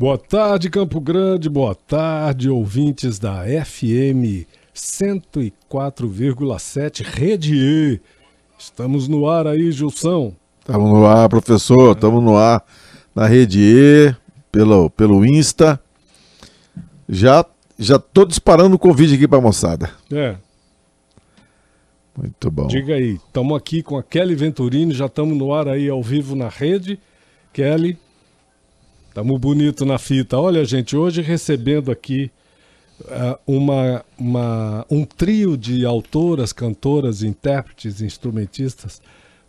[0.00, 8.00] Boa tarde, Campo Grande, boa tarde, ouvintes da FM 104,7 Rede E.
[8.56, 10.36] Estamos no ar aí, Gilson.
[10.60, 12.64] Estamos no ar, professor, estamos no ar
[13.12, 14.14] na Rede E,
[14.52, 15.80] pelo, pelo Insta.
[17.08, 17.44] Já
[17.76, 19.90] já tô disparando o convite aqui para a moçada.
[20.12, 20.36] É.
[22.16, 22.68] Muito bom.
[22.68, 26.36] Diga aí, estamos aqui com a Kelly Venturini, já estamos no ar aí ao vivo
[26.36, 27.00] na rede.
[27.52, 27.98] Kelly,
[29.18, 30.38] estamos bonito na fita.
[30.38, 32.30] Olha, gente, hoje recebendo aqui
[33.00, 39.02] uh, uma, uma, um trio de autoras, cantoras, intérpretes, instrumentistas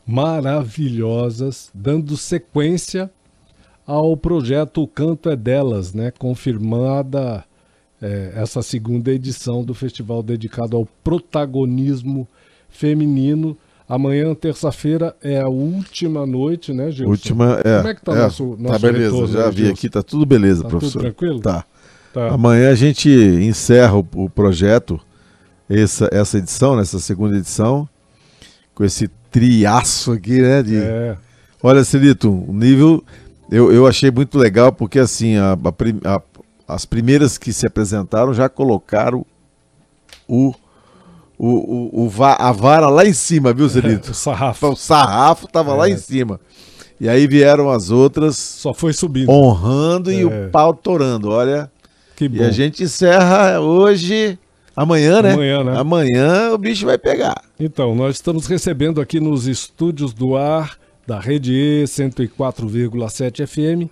[0.07, 3.11] maravilhosas, dando sequência
[3.85, 6.09] ao projeto O Canto é Delas, né?
[6.09, 7.45] Confirmada
[8.01, 12.27] é, essa segunda edição do festival dedicado ao protagonismo
[12.69, 13.55] feminino.
[13.89, 17.09] Amanhã, terça-feira, é a última noite, né, Gilson?
[17.09, 17.77] Última, é.
[17.77, 19.73] Como é que tá é, nosso, nosso Tá beleza, retorno, já né, vi Gilson?
[19.73, 20.91] aqui, tá tudo beleza, Tá professor.
[20.93, 21.39] tudo tranquilo?
[21.39, 21.65] Tá.
[22.13, 22.27] Tá.
[22.29, 24.99] Amanhã a gente encerra o, o projeto,
[25.67, 27.89] essa, essa edição, nessa segunda edição,
[28.75, 30.61] com esse triaço aqui, né?
[30.61, 30.77] De...
[30.77, 31.17] É,
[31.61, 33.03] Olha, Celito, o nível
[33.51, 35.53] eu, eu achei muito legal porque assim a-
[36.05, 36.21] a a-
[36.67, 39.25] as primeiras que se apresentaram já colocaram
[40.27, 40.53] o,
[41.39, 41.47] o,
[42.01, 44.11] o, o va- a vara lá em cima, viu, Celito?
[44.11, 45.93] o sarrafo O sarrafo tava lá É.
[45.93, 46.39] em cima.
[46.99, 49.29] E aí vieram as outras só foi subindo.
[49.31, 50.25] honrando e É.
[50.25, 51.29] o pau torando.
[51.29, 51.71] Olha,
[52.15, 52.43] que e bom.
[52.43, 54.37] a gente encerra hoje,
[54.75, 55.31] amanhã, né?
[55.33, 55.77] Amanhã, né?
[55.79, 57.41] Amanhã o bicho vai pegar.
[57.57, 60.77] Então, nós estamos recebendo aqui nos estúdios do ar
[61.07, 63.89] da Rede E 104,7 FM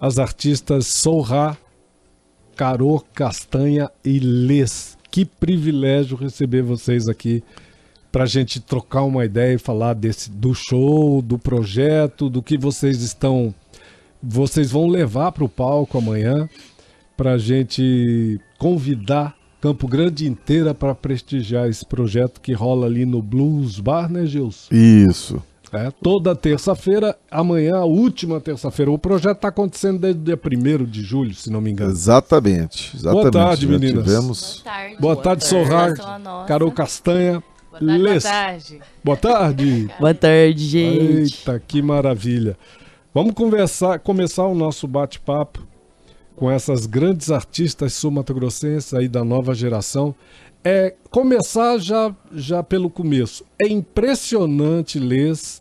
[0.00, 1.56] as artistas Sorra,
[2.54, 4.97] Carô, Castanha e Les.
[5.10, 7.42] Que privilégio receber vocês aqui
[8.10, 12.56] para a gente trocar uma ideia e falar desse, do show, do projeto, do que
[12.56, 13.54] vocês estão.
[14.22, 16.48] Vocês vão levar para o palco amanhã
[17.16, 23.20] para a gente convidar Campo Grande inteira para prestigiar esse projeto que rola ali no
[23.20, 24.72] Blues Bar, né, Gilson?
[24.72, 25.42] Isso.
[25.72, 28.90] É, toda terça-feira, amanhã, a última terça-feira.
[28.90, 30.40] O projeto está acontecendo desde o dia
[30.80, 31.90] 1 de julho, se não me engano.
[31.90, 32.96] Exatamente.
[32.96, 33.32] exatamente.
[33.32, 34.04] tarde, Já meninas.
[34.04, 34.62] Tivemos.
[34.62, 34.96] tarde.
[35.00, 35.94] Boa tarde, Sorrar.
[36.46, 38.22] Carol Castanha, Boa tarde, Les.
[38.24, 38.80] boa tarde.
[39.04, 39.90] Boa tarde.
[40.00, 41.38] Boa tarde, gente.
[41.40, 42.56] Eita, que maravilha.
[43.14, 45.66] Vamos conversar, começar o nosso bate-papo
[46.38, 50.14] com essas grandes artistas sul-mato-grossenses aí da nova geração.
[50.62, 53.44] É começar já, já pelo começo.
[53.60, 55.60] É impressionante, Les,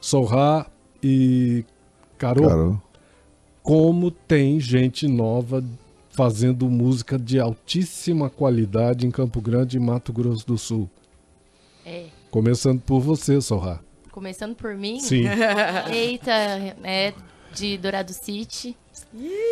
[0.00, 0.66] Sorra
[1.02, 1.64] e
[2.18, 2.82] Carol, Carol.
[3.62, 5.64] como tem gente nova
[6.10, 10.90] fazendo música de altíssima qualidade em Campo Grande e Mato Grosso do Sul.
[11.86, 13.82] É, Começando por você, Sorra.
[14.10, 15.00] começando por mim.
[15.00, 15.24] Sim.
[15.90, 16.30] Eita,
[16.84, 17.12] é
[17.54, 18.76] de Dourado City.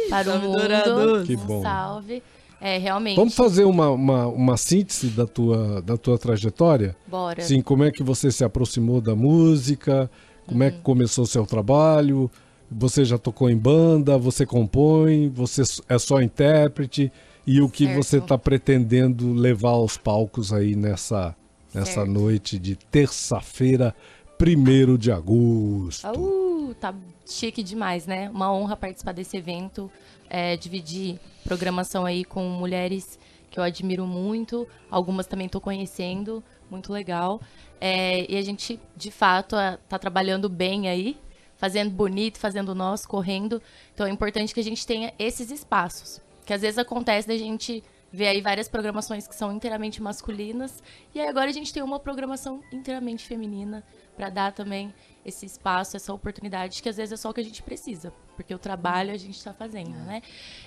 [0.08, 0.58] Para o mundo.
[0.58, 1.26] Dourados.
[1.26, 1.62] Que Um bom.
[1.62, 2.22] Salve.
[2.60, 3.16] É, realmente.
[3.16, 6.94] Vamos fazer uma, uma, uma síntese da tua, da tua trajetória?
[7.06, 7.40] Bora.
[7.40, 10.10] Sim, como é que você se aproximou da música?
[10.46, 10.66] Como Uhum.
[10.68, 12.30] é que começou o seu trabalho?
[12.70, 14.18] Você já tocou em banda?
[14.18, 15.30] Você compõe?
[15.30, 17.10] Você é só intérprete?
[17.46, 18.02] E o que Certo.
[18.02, 21.34] você está pretendendo levar aos palcos aí nessa,
[21.72, 22.10] nessa Certo.
[22.10, 23.94] noite de terça-feira,
[24.40, 26.06] 1 de agosto?
[26.08, 26.94] Uh, tá
[27.26, 28.30] chique demais, né?
[28.30, 29.90] Uma honra participar desse evento,
[30.28, 33.18] é, dividir programação aí com mulheres
[33.50, 37.40] que eu admiro muito, algumas também estou conhecendo, muito legal.
[37.80, 41.16] É, e a gente, de fato, a- tá trabalhando bem aí,
[41.56, 43.60] fazendo bonito, fazendo nós, correndo.
[43.94, 46.20] Então é importante que a gente tenha esses espaços.
[46.46, 50.82] Que às vezes acontece da gente ver aí várias programações que são inteiramente masculinas,
[51.14, 53.84] e aí agora a gente tem uma programação inteiramente feminina
[54.16, 54.92] para dar também
[55.24, 58.54] esse espaço, essa oportunidade que às vezes é só o que a gente precisa, porque
[58.54, 60.22] o trabalho a gente está fazendo, né?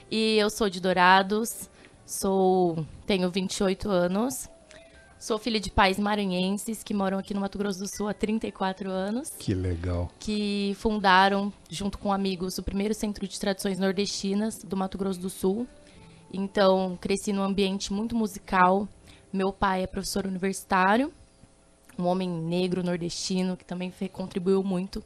[0.10, 1.70] E eu sou de Dourados,
[2.06, 4.50] sou tenho 28 anos,
[5.20, 8.90] sou filha de pais maranhenses que moram aqui no Mato Grosso do Sul há 34
[8.90, 10.12] anos Que legal.
[10.20, 15.30] que fundaram, junto com amigos, o primeiro centro de tradições nordestinas do Mato Grosso do
[15.30, 15.68] Sul.
[16.36, 18.88] Então, cresci num ambiente muito musical.
[19.32, 21.14] Meu pai é professor universitário,
[21.98, 25.04] um homem negro nordestino que também contribuiu muito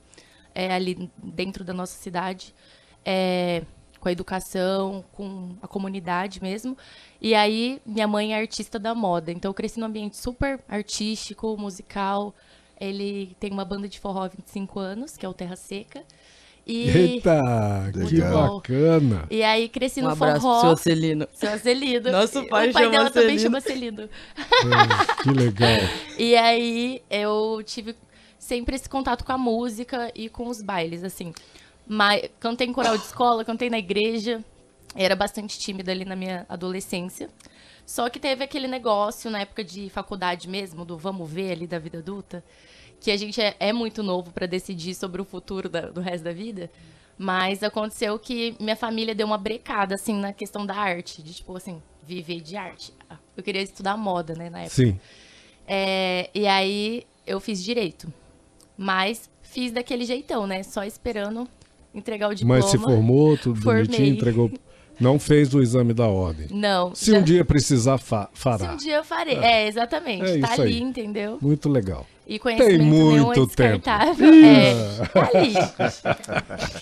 [0.55, 2.55] é, ali dentro da nossa cidade,
[3.03, 3.63] é,
[3.99, 6.77] com a educação, com a comunidade mesmo.
[7.19, 11.57] E aí, minha mãe é artista da moda, então eu cresci num ambiente super artístico,
[11.57, 12.33] musical.
[12.79, 16.05] Ele tem uma banda de forró há 25 anos, que é o Terra Seca.
[16.67, 17.39] E, Eita,
[18.09, 19.25] que bacana.
[19.31, 20.59] e aí cresci Um no abraço forró.
[20.59, 21.25] pro seu Celino.
[21.33, 22.11] Seu Acelido.
[22.11, 23.41] Nosso pai o pai chama dela também Celino.
[23.41, 24.09] chama Celido.
[24.35, 25.69] É, que legal.
[26.19, 27.95] E aí eu tive
[28.37, 31.33] sempre esse contato com a música e com os bailes, assim.
[31.87, 34.43] Mas cantei em coral de escola, cantei na igreja.
[34.93, 37.29] Era bastante tímida ali na minha adolescência.
[37.85, 41.79] Só que teve aquele negócio na época de faculdade mesmo, do vamos ver ali da
[41.79, 42.43] vida adulta,
[42.99, 46.23] que a gente é, é muito novo para decidir sobre o futuro da- do resto
[46.23, 46.69] da vida.
[47.17, 51.21] Mas aconteceu que minha família deu uma brecada, assim, na questão da arte.
[51.23, 52.93] De, tipo, assim, viver de arte.
[53.35, 54.75] Eu queria estudar moda, né, na época.
[54.75, 54.99] Sim.
[55.67, 58.11] É, e aí eu fiz direito.
[58.77, 60.61] Mas fiz daquele jeitão, né?
[60.63, 61.47] Só esperando
[61.93, 62.59] entregar o diploma.
[62.61, 63.83] Mas se formou, tudo Formei.
[63.85, 64.51] bonitinho, entregou.
[64.99, 66.47] Não fez o exame da ordem.
[66.51, 66.93] Não.
[66.95, 68.73] Se já- um dia precisar, fa- se fará.
[68.73, 69.35] um dia eu farei.
[69.37, 70.23] É, exatamente.
[70.25, 70.81] É tá ali, aí.
[70.81, 71.37] entendeu?
[71.41, 72.05] Muito legal.
[72.27, 74.29] E conhecimento nenhum muito é descartável.
[74.33, 74.73] É,
[75.07, 75.53] tá ali.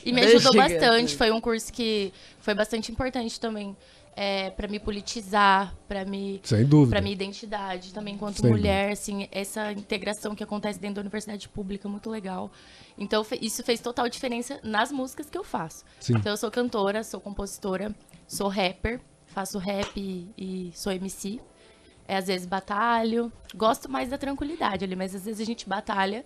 [0.03, 1.15] E me Deixa ajudou bastante.
[1.15, 3.77] Foi um curso que foi bastante importante também.
[4.18, 6.92] É, para me politizar, para me Sem dúvida.
[6.92, 11.50] para minha identidade também enquanto Sem mulher, assim, essa integração que acontece dentro da universidade
[11.50, 12.50] pública é muito legal.
[12.98, 15.83] Então isso fez total diferença nas músicas que eu faço.
[16.00, 16.13] Sim.
[16.15, 17.94] Então eu sou cantora, sou compositora,
[18.25, 21.41] sou rapper, faço rap e, e sou MC.
[22.07, 26.23] É, às vezes batalho, gosto mais da tranquilidade ali, mas às vezes a gente batalha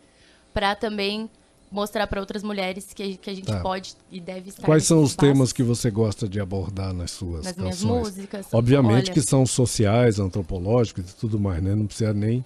[0.54, 1.30] pra também
[1.72, 3.62] mostrar pra outras mulheres que, que a gente Tá.
[3.62, 7.46] pode e deve estar Quais são os temas que você gosta de abordar nas suas
[7.46, 8.00] Nas minhas canções?
[8.00, 8.48] músicas?
[8.52, 11.76] Obviamente Olha, que são sociais, antropológicos e tudo mais, né?
[11.76, 12.44] Não precisa nem.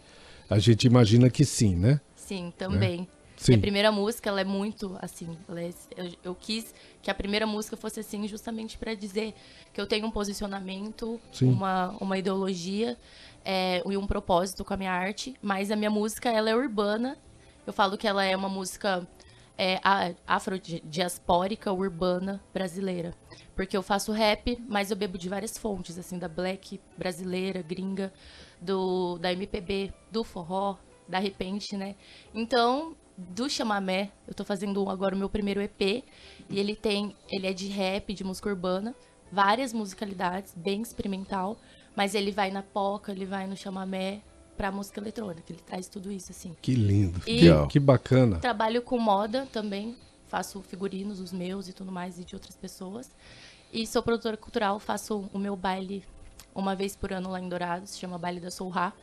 [0.49, 1.99] A gente imagina que sim, né?
[2.15, 3.07] Sim, também.
[3.43, 3.51] Sim.
[3.53, 5.37] Minha primeira música, ela é muito assim.
[5.55, 9.33] é- eu, eu quis que a primeira música fosse assim, justamente para dizer
[9.73, 11.51] que eu tenho um posicionamento, Sim.
[11.51, 12.97] uma, uma ideologia
[13.43, 15.35] é, e um propósito com a minha arte.
[15.41, 17.17] Mas a minha música, ela é urbana.
[17.67, 19.05] Eu falo que ela é uma música
[19.57, 23.13] é, a- afrodiaspórica, urbana, brasileira.
[23.55, 28.11] Porque eu faço rap, mas eu bebo de várias fontes, assim, da black brasileira, gringa,
[28.61, 31.95] do, da MPB, do forró, da repente, né?
[32.33, 35.81] Então, do chamamé, eu tô fazendo agora o meu primeiro EP,
[36.49, 38.95] e ele tem, ele é de rap, de música urbana,
[39.31, 41.57] várias musicalidades, bem experimental,
[41.95, 44.21] mas ele vai na poca, ele vai no chamamé,
[44.57, 46.55] pra música eletrônica, ele traz tudo isso, assim.
[46.61, 47.19] Que lindo.
[47.25, 48.37] E- Que, que bacana.
[48.39, 49.95] Trabalho com moda também,
[50.27, 53.09] faço figurinos, os meus e tudo mais, e de outras pessoas.
[53.71, 56.03] E sou produtora cultural, faço o meu baile
[56.53, 58.93] uma vez por ano lá em Dourados, se chama Baile da Sourá,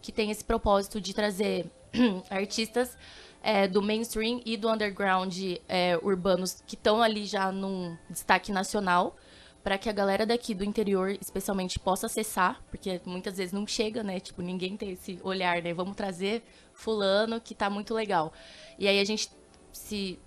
[0.00, 1.66] que tem esse propósito de trazer
[2.30, 2.96] artistas
[3.42, 5.34] é, do mainstream e do underground
[5.68, 9.16] é, urbanos que estão ali já num destaque nacional,
[9.62, 14.02] para que a galera daqui do interior, especialmente, possa acessar, porque muitas vezes não chega,
[14.02, 14.18] né?
[14.18, 15.74] Tipo, ninguém tem esse olhar, né?
[15.74, 16.42] Vamos trazer
[16.72, 18.32] fulano que tá muito legal.
[18.78, 19.30] E aí a gente
[19.72, 20.18] se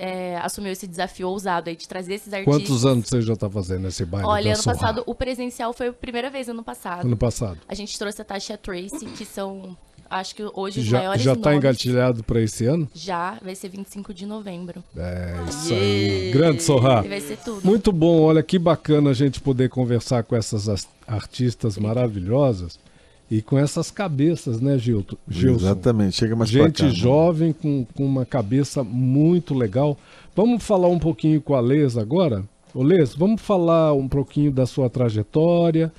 [0.00, 2.62] é, assumiu esse desafio ousado aí de trazer esses artistas.
[2.62, 4.26] Quantos anos você já está fazendo esse baile?
[4.26, 7.04] Olha, ano passado, o presencial foi a primeira vez ano passado.
[7.04, 7.58] Ano passado.
[7.68, 9.76] A gente trouxe a Tasha Tracy, que são,
[10.10, 11.58] acho que hoje os Já, maiores já tá nomes.
[11.58, 12.88] engatilhado para esse ano?
[12.94, 14.82] Já, vai ser 25 de novembro.
[14.96, 16.30] É isso aí.
[16.32, 17.02] Grande Sorra.
[17.02, 17.60] Vai ser tudo.
[17.64, 22.78] Muito bom, olha que bacana a gente poder conversar com essas as- artistas maravilhosas
[23.30, 25.16] e com essas cabeças, né, Gilton?
[25.28, 25.64] Gilson?
[25.66, 26.92] Exatamente, chega mais Gente cá, né?
[26.94, 29.96] jovem com, com uma cabeça muito legal.
[30.34, 32.42] Vamos falar um pouquinho com a Les agora?
[32.74, 35.92] Ô Les, vamos falar um pouquinho da sua trajetória,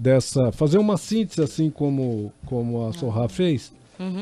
[0.00, 3.72] dessa, fazer uma síntese assim como, como a Sorra fez,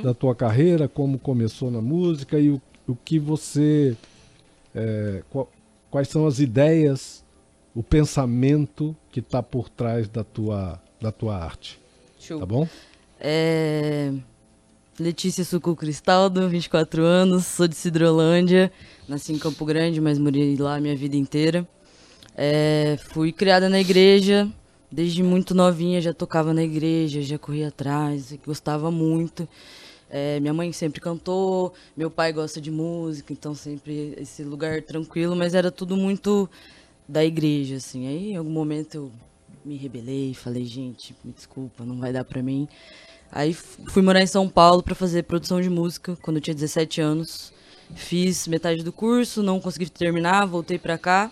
[0.03, 3.97] da tua carreira, como começou na música e o, o que você,
[4.75, 5.49] é, qual-
[5.89, 7.25] quais são as ideias,
[7.77, 11.79] o pensamento que está por trás da tua, da tua arte,
[12.19, 12.41] Show.
[12.41, 12.67] tá bom?
[13.21, 14.13] É...
[14.99, 18.73] Letícia Sucu Cristaldo, 24 anos, sou de Cidrolândia,
[19.07, 21.65] nasci em Campo Grande, mas morei lá a minha vida inteira.
[22.37, 24.49] É, Fui criada na igreja,
[24.91, 29.49] desde muito novinha já tocava na igreja, já corria atrás, gostava muito.
[30.11, 35.37] É, minha mãe sempre cantou, meu pai gosta de música, então sempre esse lugar tranquilo,
[35.37, 36.49] mas era tudo muito
[37.07, 38.07] da igreja, assim.
[38.07, 39.13] Aí em algum momento eu
[39.65, 42.67] me rebelei, falei, gente, me desculpa, não vai dar pra mim.
[43.31, 47.01] Aí fui morar em São Paulo pra fazer produção de música quando eu tinha 17
[47.03, 47.53] anos.
[47.95, 51.31] Fiz metade do curso, não consegui terminar, voltei pra cá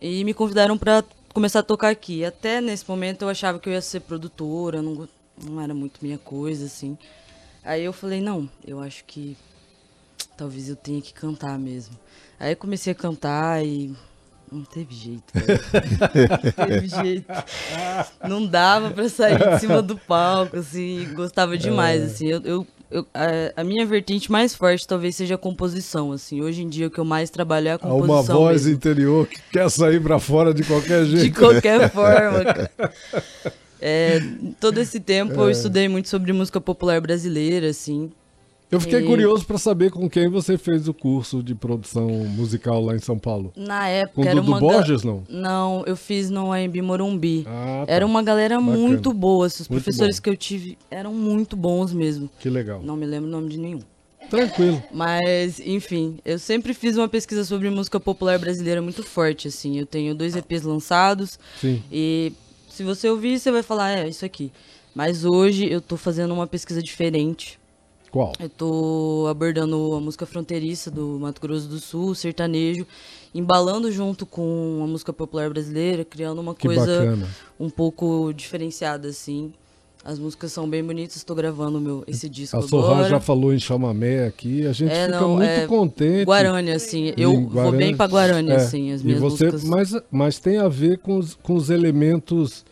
[0.00, 1.02] e me convidaram pra
[1.32, 2.24] começar a tocar aqui.
[2.24, 5.08] Até nesse momento eu achava que eu ia ser produtora, não,
[5.42, 6.96] não era muito minha coisa, assim.
[7.64, 9.36] Aí eu falei, não, eu acho que
[10.36, 11.98] talvez eu tenha que cantar mesmo.
[12.38, 13.94] Aí eu comecei a cantar e
[14.50, 15.32] não teve jeito.
[16.58, 17.26] não teve jeito.
[18.28, 22.26] Não dava pra sair de cima do palco, assim, gostava demais, assim.
[22.26, 26.40] Eu, eu, eu a, a, minha vertente mais forte talvez seja a composição, assim.
[26.42, 28.16] Hoje em dia o que eu mais trabalho é a composição.
[28.16, 28.76] Há uma voz mesmo.
[28.76, 31.24] interior que quer sair pra fora de qualquer jeito.
[31.24, 32.70] De qualquer forma, cara.
[33.80, 34.20] É,
[34.60, 35.44] todo esse tempo é.
[35.44, 38.12] eu estudei muito sobre música popular brasileira, assim.
[38.72, 39.04] Eu fiquei e...
[39.04, 43.18] curioso para saber com quem você fez o curso de produção musical lá em São
[43.18, 43.52] Paulo.
[43.54, 45.22] Na época com era Dudu uma Borges, não?
[45.28, 47.44] Não, eu fiz no AMB Morumbi.
[47.46, 47.92] Ah, tá.
[47.92, 48.78] Era uma galera Bacana.
[48.78, 49.46] muito boa.
[49.46, 50.22] Os Muito professores bom.
[50.22, 52.30] que eu tive eram muito bons mesmo.
[52.40, 52.80] Que legal.
[52.82, 53.80] Não me lembro o nome de nenhum.
[54.30, 54.82] Tranquilo.
[54.90, 59.78] Mas, enfim, eu sempre fiz uma pesquisa sobre música popular brasileira muito forte, assim.
[59.78, 61.82] Eu tenho dois EPs lançados Sim.
[61.92, 62.32] e
[62.70, 64.50] se você ouvir, você vai falar, é, isso aqui.
[64.94, 67.60] Mas hoje eu tô fazendo uma pesquisa diferente.
[68.12, 68.32] Qual?
[68.38, 72.86] Eu tô abordando a música fronteiriça do Mato Grosso do Sul, sertanejo,
[73.34, 77.26] embalando junto com a música popular brasileira, criando uma Que coisa bacana.
[77.58, 79.52] um pouco diferenciada, assim.
[80.04, 83.08] As músicas são bem bonitas, estou gravando meu, esse disco A Sorra agora.
[83.08, 86.24] já falou em chamamé aqui, a gente É, fica não, muito é contente.
[86.24, 87.14] Guarani, assim.
[87.16, 89.64] Eu vou bem pra Guarani, É, assim, as minhas você, músicas.
[89.64, 92.64] mas, mas tem a ver com os, com os elementos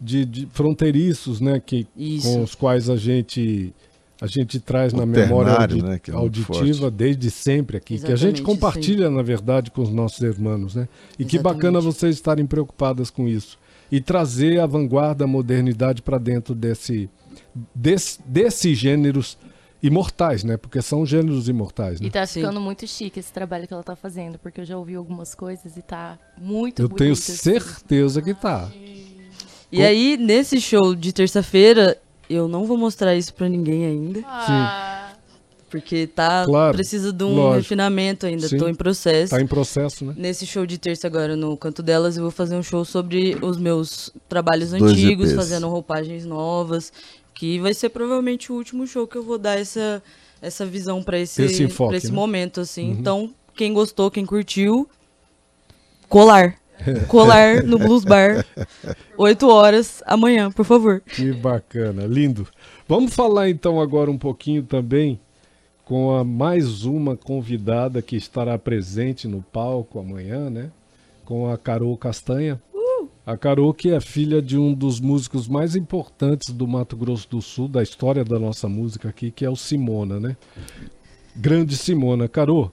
[0.00, 2.26] de, de fronteiriços, né, que, Isso.
[2.26, 3.72] com os quais a gente
[4.20, 6.90] a gente traz na O memória ternário, audi- né, que é auditiva forte.
[6.90, 10.88] desde sempre aqui, que a gente Exatamente, compartilha na verdade com os nossos irmãos, né?
[11.18, 11.42] E que Exatamente.
[11.62, 13.58] bacana vocês estarem preocupadas com isso
[13.92, 17.08] e trazer a vanguarda, a modernidade para dentro desse,
[17.74, 19.38] desse desses gêneros
[19.80, 20.56] imortais, né?
[20.56, 22.08] Porque são gêneros imortais, né?
[22.08, 22.40] E tá Sim.
[22.40, 25.76] ficando muito chique esse trabalho que ela tá fazendo, porque eu já ouvi algumas coisas
[25.76, 26.98] e tá muito Eu bonito.
[26.98, 27.32] tenho assim.
[27.34, 28.68] certeza que tá.
[29.70, 31.96] E aí, nesse show de terça-feira,
[32.28, 34.20] eu não vou mostrar isso pra ninguém ainda.
[34.26, 35.12] Ah,
[35.70, 36.44] Porque tá.
[36.46, 37.56] Claro, precisa de um lógico.
[37.62, 38.48] refinamento ainda.
[38.48, 38.56] Sim.
[38.58, 39.30] Tô em processo.
[39.34, 40.14] Tá em processo, né?
[40.16, 43.58] Nesse show de terça agora no Canto Delas, eu vou fazer um show sobre os
[43.58, 45.36] meus trabalhos Dois antigos, EPs.
[45.36, 46.92] fazendo roupagens novas,
[47.34, 50.02] que vai ser provavelmente o último show que eu vou dar essa,
[50.40, 52.14] essa visão pra esse, Esse enfoque, pra esse né?
[52.14, 52.90] momento, assim.
[52.92, 52.96] Uhum.
[52.98, 54.88] Então, quem gostou, quem curtiu,
[56.08, 56.56] colar.
[57.08, 58.44] Colar no Blues Bar,
[59.16, 61.00] 8 horas amanhã, por favor.
[61.00, 62.46] Que bacana, lindo.
[62.86, 65.20] Vamos falar então agora um pouquinho também
[65.84, 70.70] com a mais uma convidada que estará presente no palco amanhã, né?
[71.24, 72.60] Com a Carol Castanha.
[73.24, 77.42] A Carol que é filha de um dos músicos mais importantes do Mato Grosso do
[77.42, 80.36] Sul, da história da nossa música aqui, que é o Simona, né?
[81.36, 82.26] Grande Simona.
[82.26, 82.72] Carol,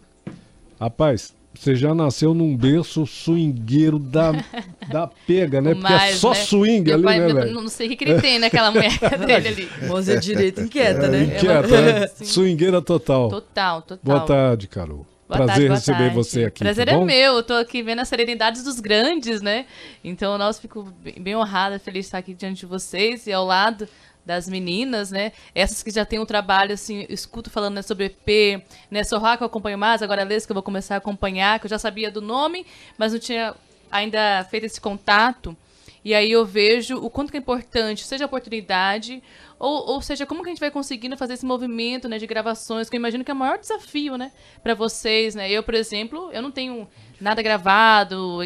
[0.80, 4.32] rapaz, você já nasceu num berço swingueiro da,
[4.92, 5.76] da pega, né?
[5.76, 6.36] Porque é só né?
[6.36, 7.54] swing Meu ali, pai, né, velho?
[7.54, 9.70] não sei o que, que ele tem naquela mulher dele ali.
[9.88, 11.24] Mãozinha direita inquieta, né?
[11.24, 12.08] Inquieta, né?
[12.24, 13.30] Swingueira total.
[13.30, 14.00] Total, total.
[14.04, 15.06] Boa tarde, Carol.
[15.28, 16.16] Boa Prazer tarde, receber tarde.
[16.16, 16.60] você aqui.
[16.60, 19.66] Prazer tá é meu, eu tô aqui vendo as serenidades dos grandes, né?
[20.04, 23.44] Então, nossa, fico bem bem honrada, feliz de estar aqui diante de vocês e ao
[23.44, 23.88] lado
[24.26, 25.32] das meninas, né?
[25.54, 29.04] Essas que já têm um trabalho, assim, escuto falando né, sobre EP, né?
[29.04, 31.66] Sorra que eu acompanho mais, agora a Les que eu vou começar a acompanhar, que
[31.66, 32.66] eu já sabia do nome,
[32.98, 33.54] mas não tinha
[33.92, 35.56] ainda feito esse contato.
[36.04, 39.24] E aí eu vejo o quanto que é importante, seja a oportunidade,
[39.58, 42.90] ou, ou seja, como que a gente vai conseguindo fazer esse movimento né, de gravações,
[42.90, 45.50] que eu imagino que é o maior desafio, né, para vocês, né?
[45.50, 46.88] Eu, por exemplo, eu não tenho
[47.20, 48.44] nada gravado,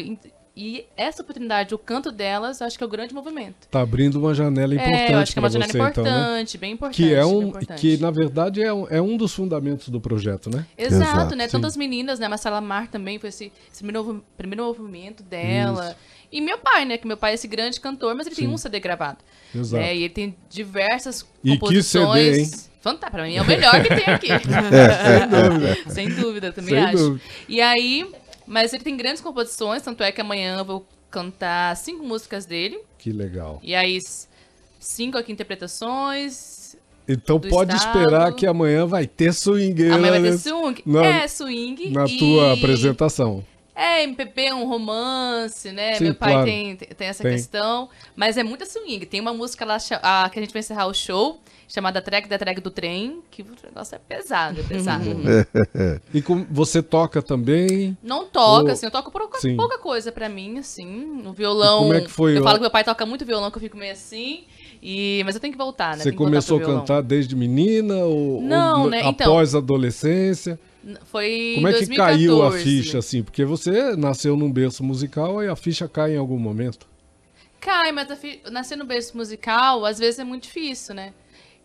[0.56, 3.68] e, e essa oportunidade, o canto delas, eu acho que é o grande movimento.
[3.70, 6.10] Tá abrindo uma janela importante é, eu acho que é uma janela você, então, né?
[6.10, 6.96] importante, bem importante.
[6.96, 7.80] Que é um, importante.
[7.80, 10.66] que na verdade é um, é um dos fundamentos do projeto, né?
[10.76, 11.46] Exato, Exato, né?
[11.46, 11.52] sim.
[11.52, 12.28] Tantas meninas, né?
[12.28, 15.96] Marcela Mar também foi esse, esse primeiro, primeiro movimento dela.
[16.32, 16.96] E meu pai, né?
[16.96, 18.52] Que meu pai é esse grande cantor, mas ele tem Sim.
[18.52, 19.18] um CD gravado.
[19.54, 19.82] Exato.
[19.82, 19.96] Né?
[19.96, 22.36] E ele tem diversas E que composições.
[22.36, 22.50] CD, hein?
[22.80, 24.28] Fantástico, pra mim é o melhor que tem aqui.
[24.40, 25.76] Sem dúvida.
[25.90, 26.96] Sem dúvida, também Sem acho.
[26.96, 27.24] dúvida.
[27.48, 28.10] E aí,
[28.46, 32.78] mas ele tem grandes composições, tanto é que amanhã eu vou cantar cinco músicas dele.
[32.98, 33.58] Que legal.
[33.62, 33.98] E aí,
[34.78, 36.76] cinco aqui interpretações.
[37.08, 37.98] Então pode estado.
[37.98, 40.82] esperar que amanhã vai ter swingueira Amanhã vai ter nesse- swing.
[40.86, 41.90] na- é, swing.
[41.90, 43.44] na e- tua apresentação.
[43.74, 45.94] É, MPB, um romance, né?
[45.94, 46.44] Sim, Meu pai claro.
[46.46, 47.32] tem, tem essa Tem.
[47.32, 47.88] questão.
[48.16, 49.06] Mas é muita swing.
[49.06, 52.36] Tem uma música lá ah, que a gente vai encerrar o show, chamada Track da
[52.36, 55.04] Track do Trem, que o negócio é pesado, é pesado.
[56.12, 57.96] E com- você toca também?
[58.02, 60.86] Não toca, Ou- assim, eu toco pouca, pouca coisa pra mim, assim.
[61.22, 61.78] No violão.
[61.78, 63.56] E como é que foi Eu o- falo que meu pai toca muito violão, que
[63.56, 64.44] eu fico meio assim.
[64.82, 65.22] E...
[65.24, 66.02] Mas eu tenho que voltar, né?
[66.02, 69.02] Você começou a cantar desde menina ou, Não, ou né?
[69.06, 70.58] Então- após a adolescência?
[71.04, 71.96] Foi Como é que 2014.
[71.96, 73.22] caiu a ficha assim?
[73.22, 76.88] Porque você nasceu num berço musical e a ficha cai em algum momento.
[77.60, 78.40] Cai, mas fi...
[78.50, 81.12] nascer no berço musical, às vezes é muito difícil, né?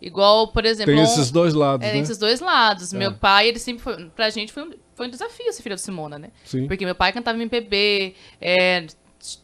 [0.02, 0.94] Igual, por exemplo.
[0.94, 2.00] Tem esses dois lados, É, né?
[2.00, 2.94] esses dois lados.
[2.94, 2.98] É.
[2.98, 4.06] Meu pai, ele sempre foi.
[4.10, 6.32] Pra gente foi um, foi um desafio ser filha do Simona, né?
[6.44, 6.68] Sim.
[6.68, 8.86] Porque meu pai cantava MPB, é,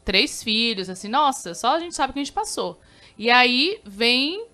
[0.04, 2.80] três filhos, assim, nossa, só a gente sabe o que a gente passou.
[3.18, 4.46] E aí vem,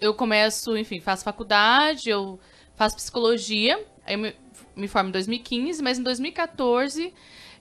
[0.00, 2.38] eu começo, enfim, faço faculdade, eu
[2.76, 4.32] faço psicologia, aí eu
[4.76, 7.12] me, formo em 2015, mas em 2014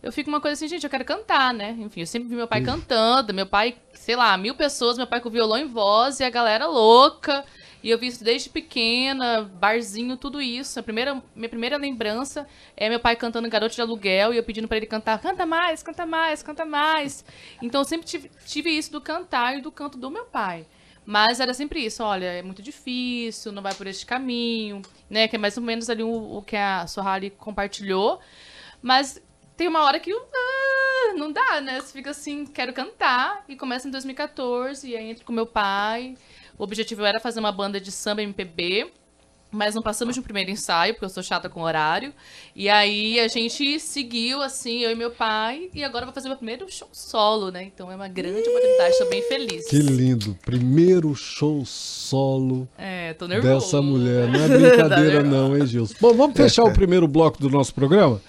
[0.04, 1.76] eu fico uma coisa assim, gente, eu quero cantar, né?
[1.80, 5.22] Enfim, eu sempre vi meu pai cantando, meu pai, sei lá, mil pessoas, meu pai
[5.22, 7.46] com violão em voz e a galera louca.
[7.84, 10.80] E eu vi isso desde pequena, barzinho, tudo isso.
[10.80, 14.68] A primeira, minha primeira lembrança é meu pai cantando Garoto de Aluguel e eu pedindo
[14.68, 17.26] pra ele cantar, canta mais, canta mais, canta mais.
[17.62, 20.66] Então eu sempre tive, tive isso do cantar e do canto do meu pai.
[21.06, 25.28] Mas era sempre isso, olha, é muito difícil, não vai por este caminho, né?
[25.28, 28.20] Que é mais ou menos ali o, o que a Sorrali compartilhou.
[28.82, 29.22] Mas
[29.58, 31.80] tem uma hora que ah, não dá, né?
[31.80, 33.44] Você fica assim, quero cantar.
[33.48, 36.16] E começa em 2014, e aí entro com meu pai.
[36.58, 38.92] O objetivo era fazer uma banda de samba MPB.
[39.52, 42.14] Mas não passamos de um primeiro ensaio, porque eu sou chata com horário.
[42.56, 45.70] E aí a gente seguiu, assim, eu e meu pai.
[45.74, 47.64] E agora eu vou fazer meu primeiro show solo, né?
[47.64, 49.68] Então é uma grande oportunidade, tô bem feliz.
[49.68, 50.38] Que lindo.
[50.46, 53.54] Primeiro show solo É, tô nervoso.
[53.54, 54.30] dessa mulher.
[54.30, 55.96] Não é brincadeira, Tá não, hein, Gilson?
[56.00, 58.22] Bom, vamos fechar o primeiro bloco do nosso programa,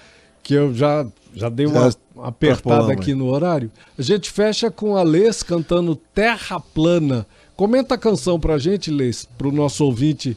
[0.43, 3.71] que eu já, já dei uma Já apertada aqui no horário.
[3.97, 7.25] A gente fecha com a Lês cantando Terra Plana.
[7.57, 10.37] Comenta a canção pra gente, Lês, pro nosso ouvinte.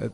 [0.00, 0.10] É,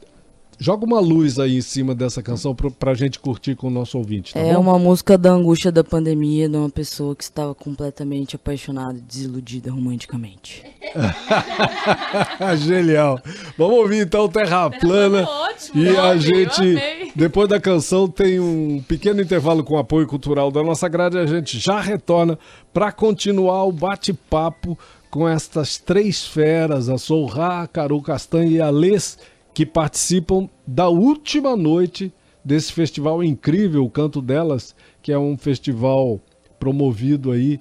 [0.59, 3.99] joga uma luz aí em cima dessa canção pro, pra gente curtir com o nosso
[3.99, 4.61] ouvinte, tá é bom?
[4.61, 9.71] uma música da angústia da pandemia de uma pessoa que estava completamente apaixonada e desiludida
[9.71, 10.65] romanticamente.
[12.59, 13.21] Genial.
[13.59, 15.29] Vamos ouvir então Terra Plana.
[15.29, 17.13] ótimo, e eu a amei, eu gente, amei.
[17.15, 21.19] depois da canção, tem um pequeno intervalo com apoio cultural da nossa grade.
[21.19, 22.39] A gente já retorna
[22.73, 24.79] para continuar o bate-papo
[25.11, 29.17] com estas três feras, a Sorra, a Caru Castanha e a Les,
[29.55, 32.13] que participam da última noite
[32.45, 36.21] desse festival incrível, o Canto Delas, que é um festival
[36.59, 37.61] promovido aí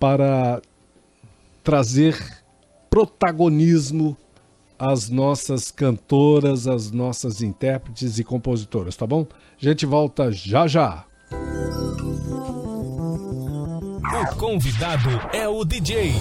[0.00, 0.60] para
[1.62, 2.16] trazer
[2.88, 4.16] protagonismo
[4.78, 9.26] às nossas cantoras, às nossas intérpretes e compositoras, tá bom?
[9.60, 11.04] A gente volta já já.
[14.12, 16.12] O convidado é o DJ.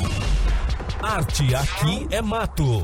[1.01, 2.83] Arte aqui é mato.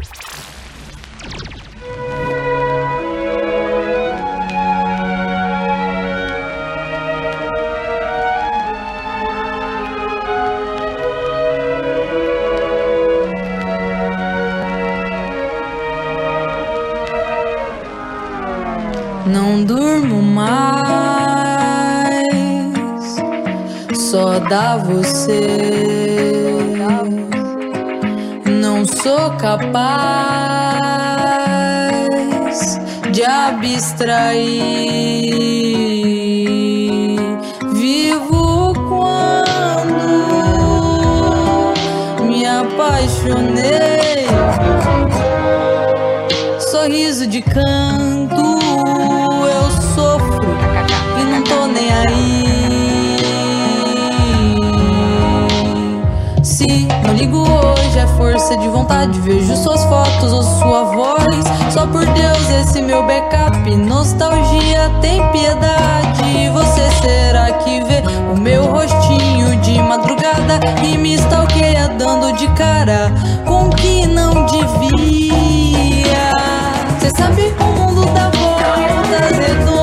[24.50, 25.48] Dá você.
[28.46, 30.02] Não sou capaz
[33.12, 34.42] de abstrair.
[37.74, 40.04] Vivo quando
[42.28, 44.22] me apaixonei
[46.72, 48.11] sorriso de canto,
[58.22, 59.20] força de vontade.
[59.22, 61.74] Vejo suas fotos ou sua voz.
[61.74, 63.76] Só por Deus, esse meu backup.
[63.76, 66.50] Nostalgia tem piedade.
[66.54, 73.12] Você será que vê o meu rostinho de madrugada e me stalkeia dando de cara
[73.48, 76.32] com que não devia?
[77.00, 79.81] Cê sabe o mundo dá voltas redondas.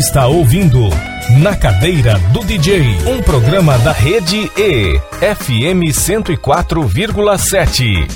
[0.00, 0.88] Está ouvindo
[1.42, 8.08] Na Cadeira do DJ, um programa da rede E, FM 104,7.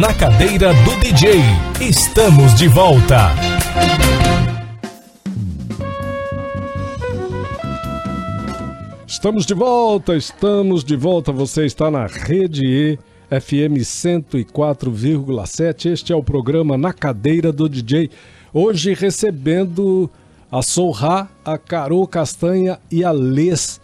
[0.00, 1.40] Na Cadeira do DJ,
[1.80, 3.30] estamos de volta.
[9.06, 11.30] Estamos de volta, estamos de volta.
[11.30, 12.98] Você está na Rede E,
[13.30, 15.92] FM 104,7.
[15.92, 18.10] Este é o programa Na Cadeira do DJ.
[18.54, 20.10] Hoje recebendo
[20.50, 23.80] a Sorra, a Carol Castanha e a Les,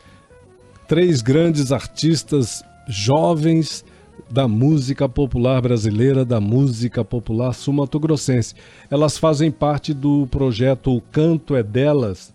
[0.87, 3.83] três grandes artistas jovens
[4.29, 8.55] da música popular brasileira, da música popular sumatogrossense.
[8.91, 12.35] Elas fazem parte do projeto O Canto é Delas,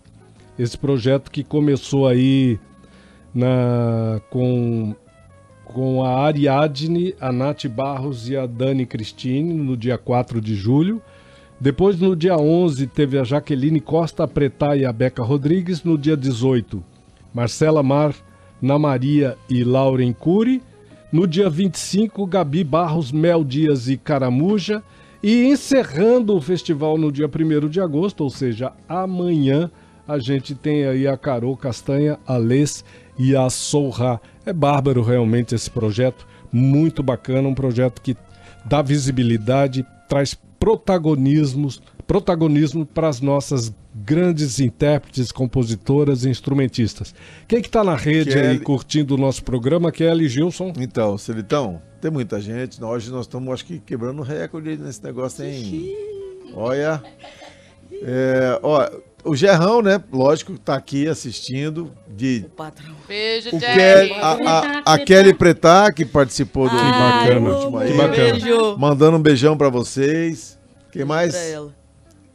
[0.58, 2.58] esse projeto que começou aí
[3.32, 4.92] na, com,
[5.64, 11.00] com a Ariadne, a Nath Barros e a Dani Cristine no dia 4 de julho.
[11.64, 15.82] Depois, no dia 11, teve a Jaqueline Costa Pretá e a Beca Rodrigues.
[15.82, 16.84] No dia 18,
[17.32, 18.14] Marcela Mar,
[18.62, 20.60] Ana Maria e Lauren Cury.
[21.10, 24.82] No dia 25, Gabi Barros, Mel Dias e Caramuja.
[25.22, 29.70] E encerrando o festival no dia 1 de agosto, ou seja, amanhã,
[30.06, 32.84] a gente tem aí a Carol Castanha, a Les
[33.18, 34.20] e a Sorra.
[34.44, 38.14] É bárbaro realmente esse projeto, muito bacana, um projeto que
[38.66, 47.14] dá visibilidade, traz protagonismos, protagonismo para as nossas grandes intérpretes, compositoras e instrumentistas.
[47.46, 48.46] Quem que está na rede Kelly.
[48.46, 50.72] aí curtindo o nosso programa, Kelly Gilson?
[50.78, 52.82] Então, Celitão, tem muita gente.
[52.82, 55.94] Hoje nós estamos, acho que, quebrando recorde nesse negócio, hein?
[56.54, 57.02] Olha.
[58.02, 58.88] É, ó,
[59.24, 60.02] o Gerrão, né?
[60.12, 61.90] Lógico, tá aqui assistindo.
[62.08, 62.94] De, Patrão.
[63.08, 64.08] Beijo, o Jerry.
[64.08, 67.90] Kelly, a, a, a Kelly Pretá, que participou do Ai, bacana, último aí.
[67.90, 68.32] que bacana.
[68.32, 68.76] Beijo.
[68.78, 70.58] Mandando um beijão pra vocês.
[70.92, 71.34] Quem mais?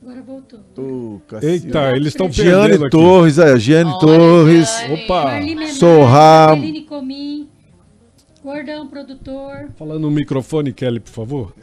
[0.02, 0.60] Agora voltou.
[0.78, 1.22] O.
[1.42, 2.98] Eita, eles estão Giane perdendo aqui.
[2.98, 4.78] Torres, é, Giane Olha, Torres.
[4.80, 5.04] Giane.
[5.04, 5.24] Opa!
[5.24, 6.52] Marli Menezes, Sorra.
[6.52, 7.49] Aline Comim,
[8.44, 11.54] Gordão Produtor, Falando no microfone, Kelly, por favor.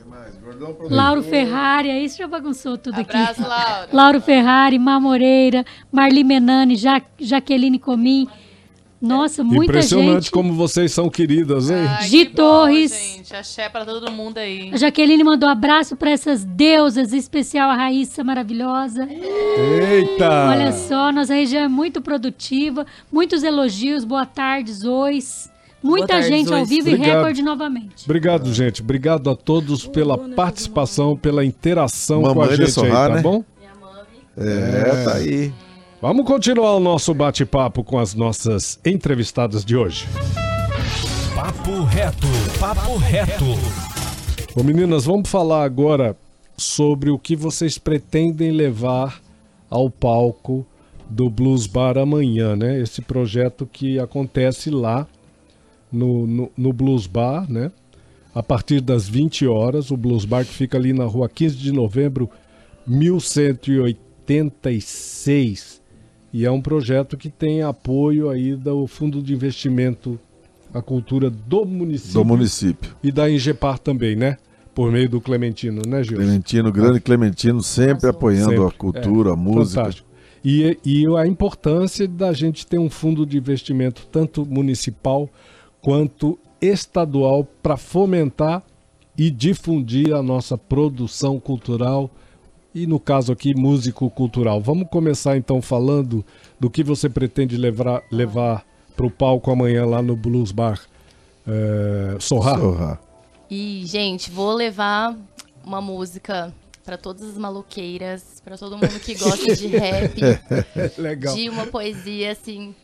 [0.90, 3.16] Lauro Ferrari, aí você já bagunçou tudo aqui.
[3.16, 3.88] Abraço, Laura.
[3.92, 8.28] Lauro Ferrari, Má Moreira, Marli Menani, ja Jaqueline Comim.
[9.00, 10.30] Nossa, muita Impressionante gente.
[10.30, 11.86] como vocês são queridas, hein?
[11.86, 12.92] Ai, Gi que bom, Torres.
[13.16, 13.36] gente.
[13.36, 14.70] Axé pra todo mundo aí.
[14.72, 19.06] A Jaqueline mandou abraço para essas deusas, em especial a Raíssa maravilhosa.
[19.10, 20.48] Eita!
[20.48, 25.50] Olha só, nossa região é muito produtiva, muitos elogios, boa tarde, Zois.
[25.86, 27.16] Muita tarde, gente ao vivo e Obrigado.
[27.16, 28.04] recorde novamente.
[28.04, 28.82] Obrigado, gente.
[28.82, 33.22] Obrigado a todos pela participação, pela interação com a Mamãe gente Sorra, aí, tá né?
[33.22, 33.44] bom?
[34.36, 35.52] É, tá aí.
[36.02, 40.06] Vamos continuar o nosso bate-papo com as nossas entrevistadas de hoje.
[41.34, 42.26] Papo reto,
[42.60, 43.44] papo reto.
[44.54, 46.16] Bom, meninas, vamos falar agora
[46.56, 49.20] sobre o que vocês pretendem levar
[49.68, 50.66] ao palco
[51.08, 52.80] do Blues Bar amanhã, né?
[52.80, 55.06] Esse projeto que acontece lá
[55.96, 57.70] no, no, no Blues Bar, né?
[58.34, 61.72] A partir das 20 horas, o Blues Bar que fica ali na rua 15 de
[61.72, 62.28] novembro,
[62.86, 65.80] 1186.
[66.32, 70.20] E é um projeto que tem apoio aí do Fundo de Investimento
[70.74, 72.94] à Cultura do município Do município.
[73.02, 74.36] e da Ingepar também, né?
[74.74, 76.18] Por meio do Clementino, né, Gil?
[76.18, 78.66] Clementino, grande Clementino, sempre apoiando Sempre.
[78.66, 79.80] a cultura, a música.
[79.80, 80.06] Fantástico.
[80.44, 85.30] E, e a importância da gente ter um fundo de investimento tanto municipal
[85.86, 88.60] quanto estadual para fomentar
[89.16, 92.10] e difundir a nossa produção cultural
[92.74, 94.60] e, no caso aqui, músico-cultural.
[94.60, 96.26] Vamos começar então falando
[96.58, 100.80] do que você pretende levar, levar para o palco amanhã lá no Blues Bar.
[101.46, 102.58] É, Sorra?
[102.58, 103.00] Sorra.
[103.48, 105.16] E, gente, vou levar
[105.64, 106.52] uma música
[106.84, 110.20] pra todas as maloqueiras, pra todo mundo que gosta de rap,
[110.98, 111.32] Legal.
[111.32, 112.74] de uma poesia assim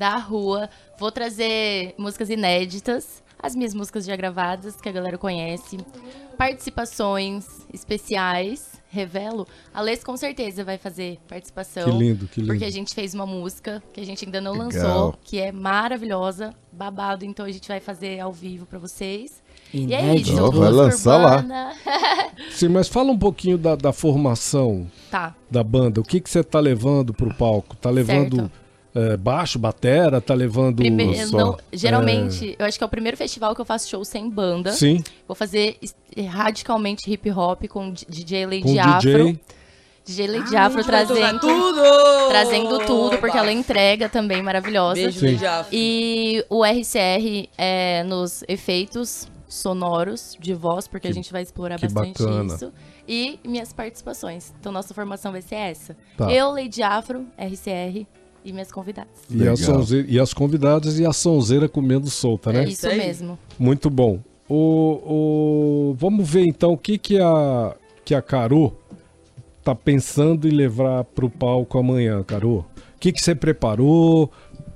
[0.00, 0.70] da rua.
[0.98, 5.76] Vou trazer músicas inéditas, as minhas músicas já gravadas que a galera conhece,
[6.38, 8.70] participações especiais.
[8.92, 11.84] Revelo, a Les com certeza vai fazer participação.
[11.84, 12.52] Que lindo, que lindo.
[12.52, 14.66] Porque a gente fez uma música que a gente ainda não Legal.
[14.66, 19.40] lançou, que é maravilhosa, babado, então a gente vai fazer ao vivo pra vocês.
[19.72, 20.32] E é Inédito.
[20.32, 21.72] isso, Ó, vai lançar lá.
[22.50, 25.36] Sim, mas fala um pouquinho da, da formação Tá.
[25.48, 26.00] da banda.
[26.00, 27.76] O que, que você tá levando pro palco?
[27.76, 28.50] Tá levando
[28.94, 30.20] é, baixo, batera?
[30.20, 31.36] Tá levando Primeiro, só?
[31.38, 34.72] não- geralmente, eu acho que é o primeiro festival que eu faço show sem banda.
[34.72, 35.94] Sim, Vou fazer es-
[36.28, 39.00] radicalmente hip hop com DJ Lady com Afro.
[39.24, 39.40] DJ.
[40.04, 41.82] DJ Lady Afro trazendo tudo!
[42.30, 44.94] trazendo tudo, porque ela entrega também maravilhosa.
[44.94, 45.46] Beijo, beijo.
[45.46, 45.70] Afro.
[45.72, 51.78] E o RCR é, nos efeitos sonoros de voz, porque Que- a gente vai explorar
[51.78, 52.54] bastante bacana.
[52.54, 52.72] isso.
[53.06, 54.52] E minhas participações.
[54.58, 55.96] Então, nossa formação vai ser essa.
[56.16, 56.30] Tá.
[56.32, 58.06] Eu, Lady Afro, RCR
[58.44, 59.10] e minhas convidadas.
[59.30, 62.64] E, a sonzeira, e as convidadas e a sonzeira comendo solta, né?
[62.64, 62.98] É isso aí.
[62.98, 63.38] mesmo.
[63.58, 64.18] Muito bom.
[64.48, 67.74] O, o- vamos ver então o que, que, a,
[68.04, 68.72] que a Carô
[69.62, 72.58] tá pensando em levar pro palco amanhã, Carô.
[72.58, 72.64] O
[72.98, 74.30] que que você preparou?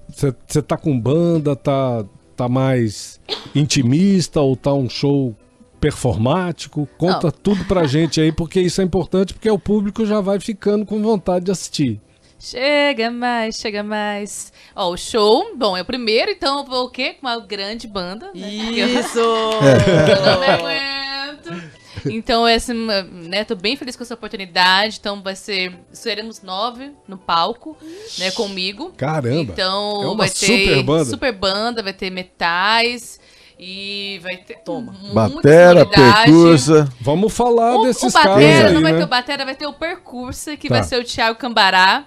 [0.09, 2.05] Você você tá com banda, tá,
[2.37, 3.19] tá mais
[3.55, 5.35] intimista ou tá um show
[5.81, 6.89] performático?
[6.99, 7.31] Conta Não.
[7.31, 11.03] tudo pra gente aí, porque isso é importante, porque o público já vai ficando com
[11.03, 12.01] vontade de assistir.
[12.45, 14.53] Chega mais, chega mais.
[14.77, 17.15] Ó, o show, bom, é o primeiro, então eu vou o quê?
[17.15, 18.31] Com uma grande banda.
[18.35, 18.49] Né?
[18.51, 19.19] Isso!
[19.19, 21.73] Eu não me aguento.
[22.07, 24.99] Então, esse, né, tô bem feliz com essa oportunidade.
[25.01, 25.73] Então, vai ser.
[25.91, 27.79] Seremos nove no palco,
[28.19, 28.93] né, comigo.
[28.95, 29.41] Caramba!
[29.41, 30.35] Então, É uma vai ter
[30.69, 31.05] super banda.
[31.07, 33.19] super banda, vai ter metais
[33.59, 34.95] e vai ter Toma.
[35.15, 36.87] Batera, percursa.
[37.01, 38.99] Vamos falar O, desses o caras batera aí, não vai né?
[38.99, 40.75] ter o batera, vai ter o percurso, que Tá.
[40.75, 42.05] vai ser o Thiago Cambará.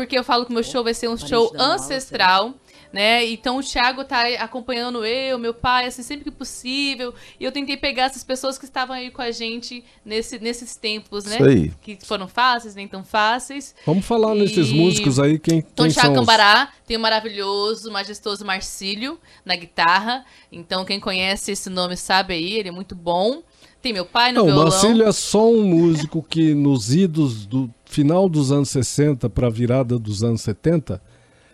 [0.00, 2.54] Porque eu falo que o meu show vai ser um Parente show ancestral,
[2.90, 3.22] né?
[3.26, 7.12] Então o Thiago tá acompanhando eu, meu pai, assim, sempre que possível.
[7.38, 11.26] E eu tentei pegar essas pessoas que estavam aí com a gente nesse, nesses tempos,
[11.26, 11.34] né?
[11.34, 11.72] Isso aí.
[11.82, 13.74] Que foram fáceis, nem tão fáceis.
[13.84, 16.26] Vamos falar nesses E- músicos aí, quem, Então, quem o Thiago são os...
[16.26, 20.24] Cambará tem o maravilhoso, majestoso Marcílio na guitarra.
[20.50, 23.42] Então, quem conhece esse nome sabe aí, ele é muito bom.
[23.82, 24.64] Tem meu pai no Não, o violão.
[24.64, 29.50] Marcílio é só um músico que nos idos do final dos anos 60 para a
[29.50, 31.00] virada dos anos 70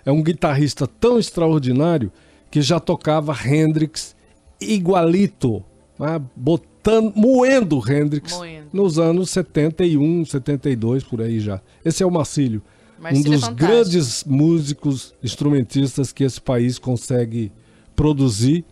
[0.05, 2.13] é um guitarrista tão extraordinário
[2.51, 4.15] que já tocava Hendrix
[4.61, 5.63] igualito,
[5.99, 6.21] né?
[6.35, 8.69] botando, moendo Hendrix Moendo.
[8.73, 11.61] nos anos 71, 72 por aí já.
[11.85, 12.63] Esse é o Marcílio,
[12.99, 13.73] um Marcílio é dos fantástico.
[13.73, 17.53] grandes músicos instrumentistas que esse país consegue
[17.95, 18.65] produzir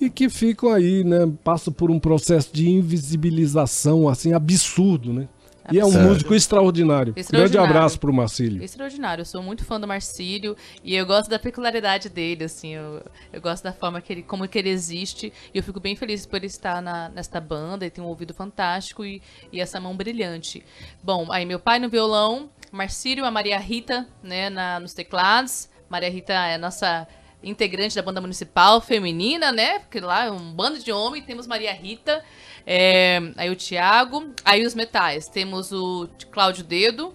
[0.00, 1.30] e que ficam aí, né?
[1.42, 5.28] Passam por um processo de invisibilização assim absurdo, né?
[5.70, 7.12] E é um músico extraordinário.
[7.12, 7.70] Grande Extraordinário.
[7.70, 8.62] abraço pro Marcílio.
[8.62, 13.02] Extraordinário, eu sou muito fã do Marcílio e eu gosto da peculiaridade dele, assim, eu,
[13.32, 16.24] eu gosto da forma que ele, como que ele existe e eu fico bem feliz
[16.24, 19.20] por ele estar na, nesta banda, ele tem um ouvido fantástico e,
[19.52, 20.64] e essa mão brilhante.
[21.02, 26.10] Bom, aí meu pai no violão, Marcílio, a Maria Rita, né, na, nos teclados, Maria
[26.10, 27.06] Rita é a nossa
[27.42, 31.72] integrante da banda municipal feminina, né, porque lá é um bando de homem, temos Maria
[31.72, 32.22] Rita,
[32.66, 37.14] é, aí o Thiago, aí os metais, temos o Cláudio Dedo,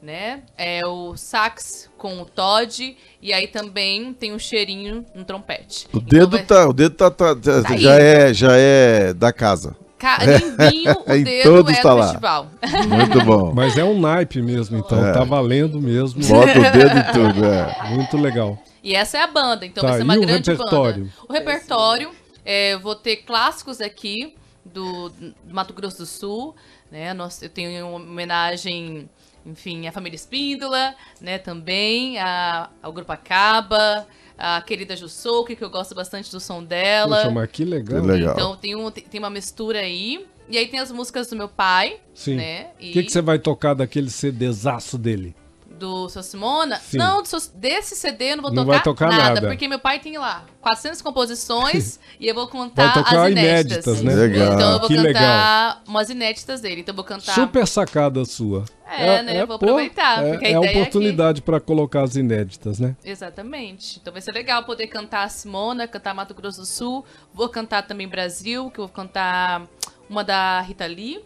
[0.00, 0.42] né?
[0.56, 5.86] É o sax com o Todd e aí também tem um cheirinho no trompete.
[5.92, 8.02] O Então dedo vai- tá, o dedo tá, tá- tá- Tá já aí.
[8.02, 9.74] é, já é da casa.
[9.98, 12.06] Ca- Limbinho, o Em dedo todos é tá do lá.
[12.08, 12.46] festival.
[12.88, 13.52] Muito bom.
[13.54, 15.12] Mas é um naipe mesmo, então É.
[15.12, 16.22] tá valendo mesmo.
[16.24, 17.88] Bota o dedo em tudo, é.
[17.90, 18.58] Muito legal.
[18.86, 21.04] E essa é a banda, então Tá, vai ser uma e grande repertório?
[21.06, 21.12] banda.
[21.28, 22.10] O repertório,
[22.44, 26.54] é, eu vou ter clássicos aqui do, do Mato Grosso do Sul,
[26.90, 27.12] né?
[27.12, 29.10] Nós, eu tenho uma homenagem,
[29.44, 31.36] enfim, à família Espíndola, né?
[31.38, 34.06] Também a- ao Grupo Acaba,
[34.38, 37.16] a querida Jussouki, que eu gosto bastante do som dela.
[37.16, 38.00] Poxa, mas que legal.
[38.02, 38.34] Que legal.
[38.34, 40.24] Então tem, um, tem uma mistura aí.
[40.48, 42.36] E aí tem as músicas do meu pai, Sim.
[42.36, 42.68] né?
[42.76, 45.34] O que, que você vai tocar daquele CDzaço dele?
[45.78, 46.76] Do seu Simona.
[46.78, 46.98] Sim.
[46.98, 49.40] Não, do seu- desse CD eu não vou Não tocar, vai tocar nada.
[49.42, 54.00] porque meu pai tem lá 400 composições e eu vou contar Vai tocar as inéditas.
[54.00, 54.14] inéditas, né?
[54.14, 54.54] Legal.
[54.54, 56.80] Então eu vou Que cantar umas inéditas dele.
[56.80, 57.34] Então eu vou cantar.
[57.34, 58.64] Super sacada sua.
[58.88, 59.38] É, né?
[59.46, 62.78] Vou pô, aproveitar, É, porque a é a ideia é oportunidade para colocar as inéditas,
[62.78, 62.94] né?
[63.04, 63.98] Exatamente.
[64.00, 67.04] Então vai ser legal poder cantar a Simona, cantar Mato Grosso do Sul.
[67.34, 69.62] Vou cantar também Brasil, que eu vou cantar
[70.08, 71.20] uma da Rita Lee,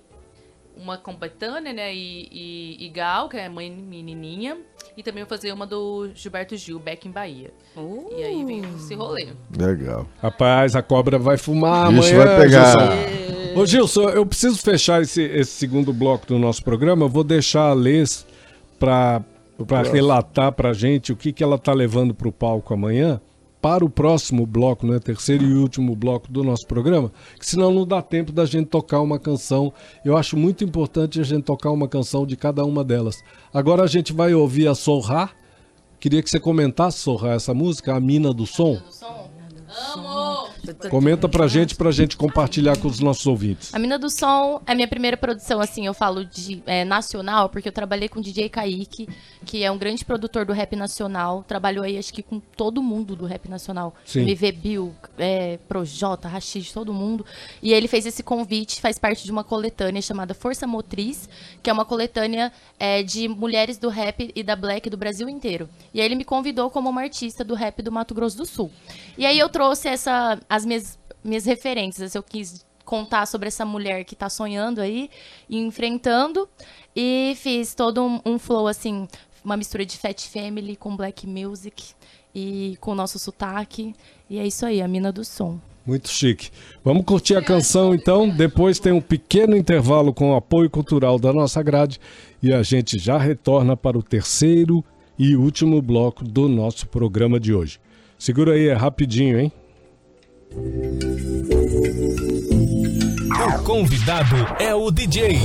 [0.81, 1.95] uma com Betânia, né?
[1.95, 4.57] E, e, e Gal, que é a mãe menininha.
[4.97, 7.53] E também vou fazer uma do Gilberto Gil, Beck em Bahia.
[8.17, 9.29] E aí vem esse rolê.
[9.57, 10.07] Legal.
[10.21, 12.25] Rapaz, a cobra vai fumar Bicho amanhã.
[12.25, 12.79] vai pegar.
[12.81, 13.61] Gilson.
[13.61, 17.05] Ô Gilson, eu preciso fechar esse, esse segundo bloco do nosso programa.
[17.05, 18.27] Eu vou deixar a Lês
[18.79, 19.23] para
[19.93, 23.21] relatar pra gente o que, que ela tá levando pro palco amanhã
[23.61, 27.87] para o próximo bloco, né, terceiro e último bloco do nosso programa, que senão não
[27.87, 29.73] dá tempo da gente tocar uma canção.
[30.05, 33.23] Eu acho muito importante a gente tocar uma canção de cada uma delas.
[33.53, 35.31] Agora a gente vai ouvir a Sorra.
[35.99, 38.75] Queria que você comentasse, Sorra, essa música, A Mina do Som.
[38.77, 39.31] Do som?
[39.95, 40.30] Amo!
[40.89, 43.75] Comenta pra gente, pra gente compartilhar com os nossos ouvintes.
[43.75, 47.69] A Mina do Som é minha primeira produção, assim, eu falo de é, nacional, porque
[47.69, 49.09] eu trabalhei com o DJ Kaique,
[49.45, 51.45] que é um grande produtor do rap nacional.
[51.47, 53.95] Trabalhou aí, acho que com todo mundo do rap nacional.
[54.05, 54.21] Sim.
[54.21, 57.25] MV Bill, é, Projota, Rashid, todo mundo.
[57.63, 61.29] E ele fez esse convite, faz parte de uma coletânea chamada Força Motriz,
[61.63, 65.69] que é uma coletânea é, de mulheres do rap e da black do Brasil inteiro.
[65.93, 68.71] E aí ele me convidou como uma artista do rap do Mato Grosso do Sul.
[69.17, 72.15] E aí eu trouxe essa, as minhas minhas referências.
[72.15, 75.09] Eu quis contar sobre essa mulher que tá sonhando aí
[75.49, 76.49] e enfrentando.
[76.95, 79.07] E fiz todo um, um flow, assim,
[79.45, 81.95] uma mistura de Fat Family com Black Music
[82.35, 83.95] e com o nosso sotaque.
[84.29, 85.59] E é isso aí, a mina do som.
[85.87, 86.51] Muito chique.
[86.85, 88.29] Vamos curtir a canção então.
[88.29, 92.01] Depois tem um pequeno intervalo com o apoio cultural da nossa grade
[92.43, 94.85] e a gente já retorna para o terceiro
[95.19, 97.81] e último bloco do nosso programa de hoje.
[98.19, 99.53] Segura aí, é rapidinho, hein?
[100.53, 100.57] O
[103.63, 105.39] convidado é o DJ.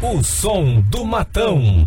[0.00, 1.86] O som do matão.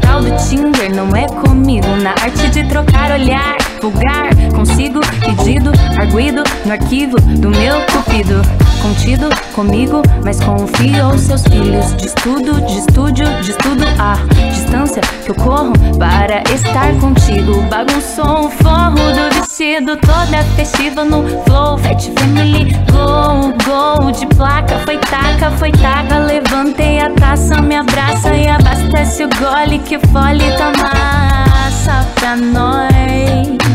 [0.00, 1.86] Tal do Tinder não é comigo.
[2.02, 8.42] Na arte de trocar olhar, vulgar, consigo pedido, arguido no arquivo do meu cupido.
[8.82, 11.96] Contido comigo, mas confio seus filhos.
[11.96, 14.16] De estudo, de estúdio, de estudo a
[14.50, 17.62] distância que eu corro para estar contigo.
[17.62, 21.78] Bagunçou o forro do vestido, toda festiva no flow.
[21.78, 26.18] Fat Family, go, go, de placa, foi taca, foi taca.
[26.18, 33.65] Levantei a taça, me abraça e abastece o gole que fole tá massa pra nós.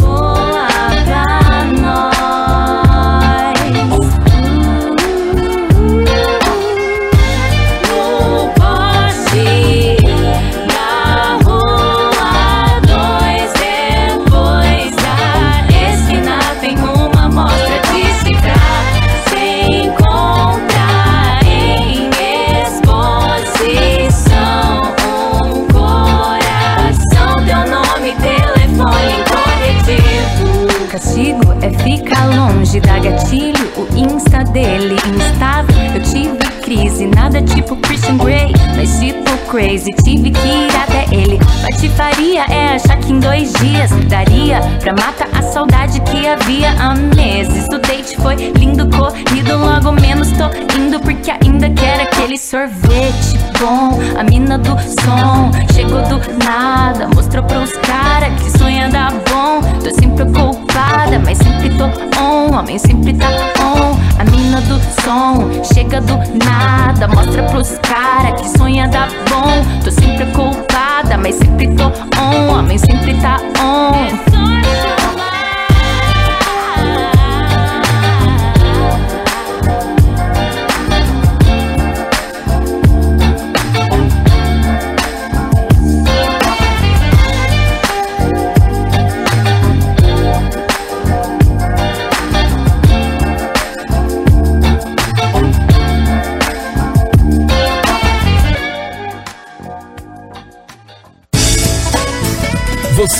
[0.00, 0.64] Boa
[1.04, 1.39] pra
[33.10, 35.74] gatilho o insta dele instável.
[35.94, 39.90] Eu tive crise nada tipo Christian Grey mas tipo crazy.
[40.04, 41.38] Tive que ir até ele.
[41.62, 46.94] Patifaria é achar que em dois dias daria pra matar a saudade que havia há
[46.94, 47.66] meses.
[47.72, 50.44] O date foi lindo corrido logo menos tô
[50.78, 53.98] indo porque ainda quero aquele sorvete bom.
[54.18, 59.60] A mina do som chegou do nada mostrou pros cara que sonha dar bom.
[59.82, 60.99] Tô sempre ocupada
[62.70, 63.26] homem sempre tá
[63.60, 69.80] on a mina do som chega do nada mostra pros cara que sonha dar bom.
[69.82, 72.58] Tô sempre ocupada mas sempre tô on.
[72.58, 74.59] Homem sempre tá on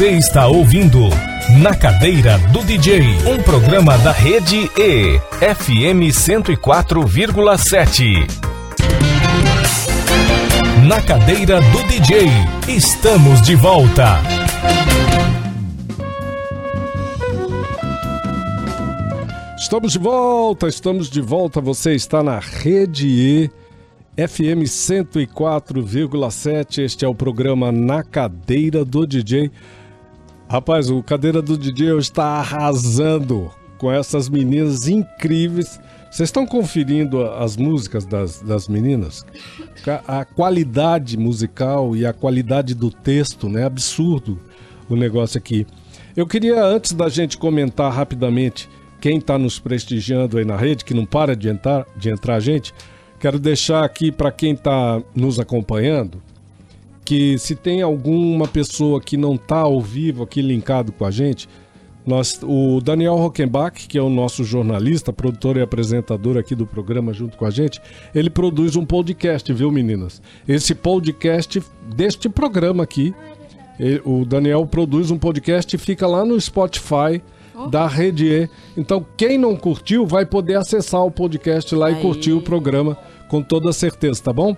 [0.00, 1.10] Você está ouvindo
[1.60, 5.18] Na Cadeira do DJ, um programa da Rede E,
[5.54, 8.26] FM 104,7.
[10.88, 12.30] Na Cadeira do DJ,
[12.66, 14.22] estamos de volta.
[19.58, 21.60] Estamos de volta, estamos de volta.
[21.60, 23.50] Você está na Rede E,
[24.16, 26.84] FM 104,7.
[26.84, 29.50] Este é o programa Na Cadeira do DJ.
[30.50, 35.78] Rapaz, o Cadeira do DJ hoje está arrasando com essas meninas incríveis.
[36.10, 39.24] Vocês estão conferindo as músicas das, das meninas?
[40.08, 43.64] A qualidade musical e a qualidade do texto, né?
[43.64, 44.40] Absurdo
[44.88, 45.68] o negócio aqui.
[46.16, 48.68] Eu queria, antes da gente comentar rapidamente
[49.00, 52.74] quem está nos prestigiando aí na rede, que não para de entrar, de entrar gente,
[53.20, 56.20] quero deixar aqui para quem está nos acompanhando
[57.10, 61.48] que se tem alguma pessoa que não está ao vivo aqui linkado com a gente,
[62.06, 67.12] nós, o Daniel Rockenbach, que é o nosso jornalista, produtor e apresentador aqui do programa
[67.12, 67.80] junto com a gente,
[68.14, 70.22] ele produz um podcast, viu meninas?
[70.46, 71.60] Esse podcast
[71.96, 73.12] deste programa aqui,
[73.76, 77.20] ele- o Daniel produz um podcast e fica lá no Spotify
[77.68, 78.48] da Rede E.
[78.76, 82.00] Então, quem não curtiu vai poder acessar o podcast lá e Aí.
[82.00, 82.96] curtir o programa
[83.28, 84.56] com toda certeza, tá bom?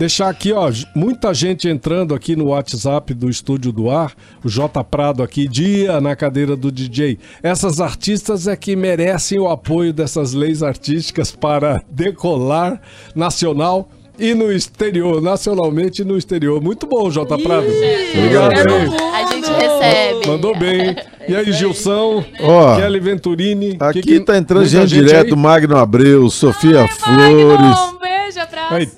[0.00, 4.82] Deixar aqui, ó, muita gente entrando aqui no WhatsApp do Estúdio do Ar, o J
[4.82, 7.18] Prado aqui, dia na cadeira do DJ.
[7.42, 12.80] Essas artistas é que merecem o apoio dessas leis artísticas para decolar
[13.14, 16.62] nacional e no exterior, nacionalmente e no exterior.
[16.62, 17.66] Muito bom, J Prado.
[17.66, 18.94] Obrigado?
[19.12, 20.26] A gente recebe.
[20.26, 20.80] Mandou bem.
[20.80, 20.96] hein?
[21.28, 23.76] E aí, Gilson, Ó, Kelly Venturini.
[23.78, 25.40] Aqui que tá entrando gente direto, aí?
[25.40, 28.74] Magno Abreu, Sofia Flores, Magno, um beijo, abraço.
[28.74, 28.88] Aí,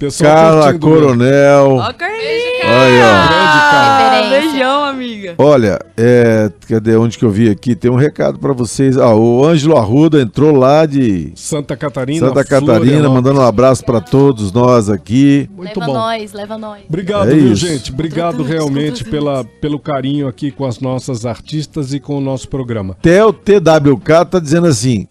[0.00, 0.86] pessoal Carla curtindo.
[0.86, 1.76] Coronel.
[1.76, 2.64] Ó, Carlinhos.
[2.64, 4.30] Aí, ó.
[4.30, 5.34] Beijão, amiga.
[5.36, 7.74] Olha, é, cadê onde que eu vi aqui?
[7.74, 8.96] Tem um recado pra vocês.
[8.96, 12.28] Ah, o Ângelo Arruda entrou lá de Santa Catarina.
[12.28, 15.48] Santa Catarina, mandando um abraço pra todos nós aqui.
[15.54, 15.98] Muito leva bom.
[15.98, 16.82] nós, leva nós.
[16.88, 17.92] Obrigado, É viu, gente?
[17.92, 22.96] Obrigado realmente pela, pelo carinho aqui com as nossas artistas e com o nosso programa.
[22.98, 25.06] Até o TWK tá dizendo assim: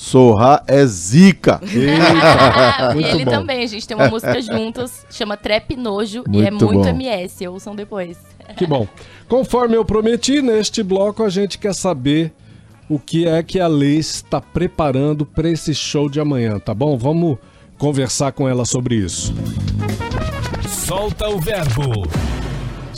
[0.00, 1.58] Sorra é zica.
[1.66, 3.32] Eita, e muito ele bom.
[3.32, 6.88] também, a gente tem uma música juntos, chama Trap Nojo e é Muito muito bom.
[6.88, 8.16] MS, ouçam depois.
[8.56, 8.86] Que bom.
[9.28, 12.32] Conforme eu prometi, neste bloco a gente quer saber
[12.88, 16.96] o que é que a Lei está preparando para esse show de amanhã, tá bom?
[16.96, 17.36] Vamos
[17.76, 19.34] conversar com ela sobre isso.
[20.68, 22.06] Solta o verbo.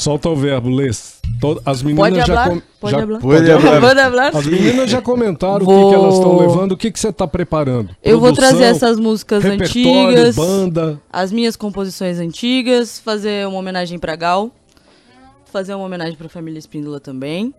[0.01, 0.71] Solta o verbo.
[1.41, 3.21] To- As Pode meninas já, com- Pode já- hablar?
[3.21, 3.81] Pode hablar.
[3.81, 4.37] Pode hablar?
[4.37, 7.09] As meninas já comentaram o que, Vou- que elas estão levando, o que, que você
[7.09, 7.91] está preparando.
[8.03, 11.01] Eu vou Produção, trazer essas músicas antigas, banda.
[11.13, 14.51] as minhas composições antigas, fazer uma homenagem pra Gal,
[15.53, 17.55] fazer uma homenagem pra família Espíndola também.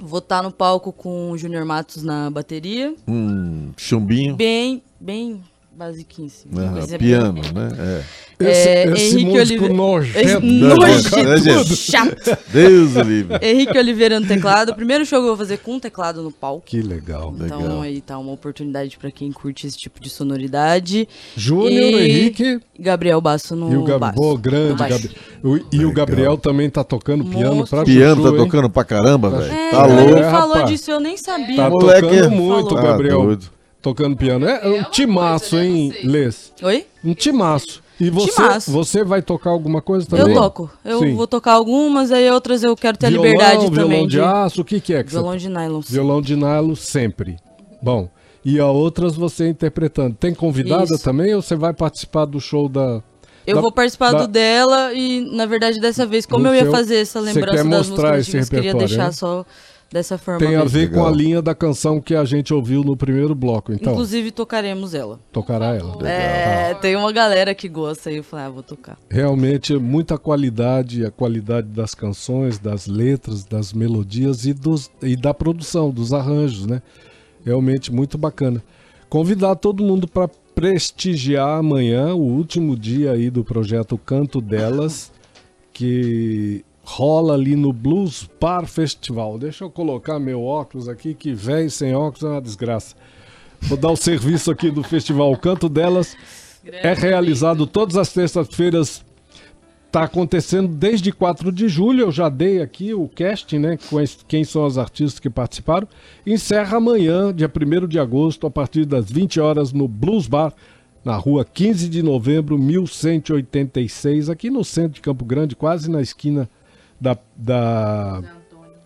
[0.00, 4.34] Vou estar no palco com o Júnior Matos na bateria, Um chumbinho.
[4.36, 5.42] bem, bem
[5.76, 6.28] basiquinho.
[6.56, 7.68] Ah, Mas é piano, bem- né?
[7.78, 8.22] É.
[8.44, 10.40] Esse, É, esse Henrique músico Olive- nojento.
[10.46, 12.38] Nojento, né, chato.
[12.52, 13.38] Deus livre.
[13.40, 14.72] Henrique Oliveira no teclado.
[14.72, 16.62] O primeiro show que eu vou fazer com teclado no palco.
[16.66, 17.32] Que legal.
[17.38, 17.80] Então Legal.
[17.82, 21.08] aí tá uma oportunidade pra quem curte esse tipo de sonoridade.
[21.36, 23.98] Júnior, E Henrique Gabriel Basso no e o Gabriel.
[24.00, 24.16] baixo.
[24.16, 24.74] Pô, grande.
[24.76, 25.10] Gabriel.
[25.44, 27.76] O- E o Gabriel também tá tocando piano Monstro.
[27.76, 28.44] pra Piano chuchu, tá hein?
[28.44, 29.52] tocando pra caramba, velho.
[29.52, 30.16] É, Tá ele louco.
[30.18, 30.70] É, falou rapaz.
[30.70, 31.56] disso, eu nem sabia.
[31.56, 32.82] Tá Moleque tocando muito, falou.
[32.82, 33.20] Gabriel.
[33.20, 33.46] Ah, doido.
[33.82, 34.46] Tocando piano.
[34.46, 35.94] É um timaço, coisa, né, hein?
[36.04, 36.52] Lês?
[36.62, 36.86] Oi?
[37.04, 37.82] Um timaço.
[38.00, 38.70] E você, Timaço.
[38.72, 40.34] você vai tocar alguma coisa também?
[40.34, 40.70] Eu toco.
[40.84, 41.14] Eu Sim.
[41.14, 44.06] vou tocar algumas, aí outras eu quero ter violão, a liberdade violão também.
[44.08, 45.38] de aço, o que, que é que Violão você...
[45.38, 45.80] de nylon.
[45.86, 47.36] Violão de nylon sempre.
[47.80, 48.08] Bom,
[48.44, 50.16] e a outras você interpretando.
[50.16, 51.04] Tem convidada Isso.
[51.04, 53.00] também ou você vai participar do show da...
[53.46, 56.54] Eu da- vou participar da- do dela e, na verdade, dessa vez, como No eu
[56.54, 59.12] ia seu- fazer essa você lembrança quer das mostrar músicas antigas, queria deixar né?
[59.12, 59.46] só
[59.92, 61.14] dessa forma Tem a ver com a Legal.
[61.14, 63.92] linha da canção que a gente ouviu no primeiro bloco, então.
[63.92, 65.20] Inclusive, tocaremos ela.
[65.30, 66.08] Tocará ela.
[66.08, 68.98] É, tem uma galera que gosta aí, eu falei, ah, vou tocar.
[69.10, 75.34] Realmente muita qualidade, a qualidade das canções, das letras, das melodias e, dos, e da
[75.34, 76.80] produção, dos arranjos, né?
[77.44, 78.62] Realmente muito bacana.
[79.08, 85.12] Convidar todo mundo para prestigiar amanhã, o último dia aí do projeto Canto Delas,
[85.72, 89.38] que rola ali no Blues Bar Festival.
[89.38, 92.96] Deixa eu colocar meu óculos aqui, que velho sem óculos é uma desgraça.
[93.62, 96.16] Vou dar o serviço aqui do festival Canto Delas.
[96.64, 99.04] É realizado todas as terças-feiras.
[99.86, 102.06] Está acontecendo desde 4 de julho.
[102.06, 103.78] Eu já dei aqui o casting, né?
[104.26, 105.86] Quem são os artistas que participaram.
[106.26, 110.54] Encerra amanhã, dia 1 de agosto, a partir das 20 horas, no Blues Bar,
[111.04, 116.48] na rua 15 de novembro, 1186, aqui no centro de Campo Grande, quase na esquina
[117.02, 117.16] da.
[117.36, 118.22] da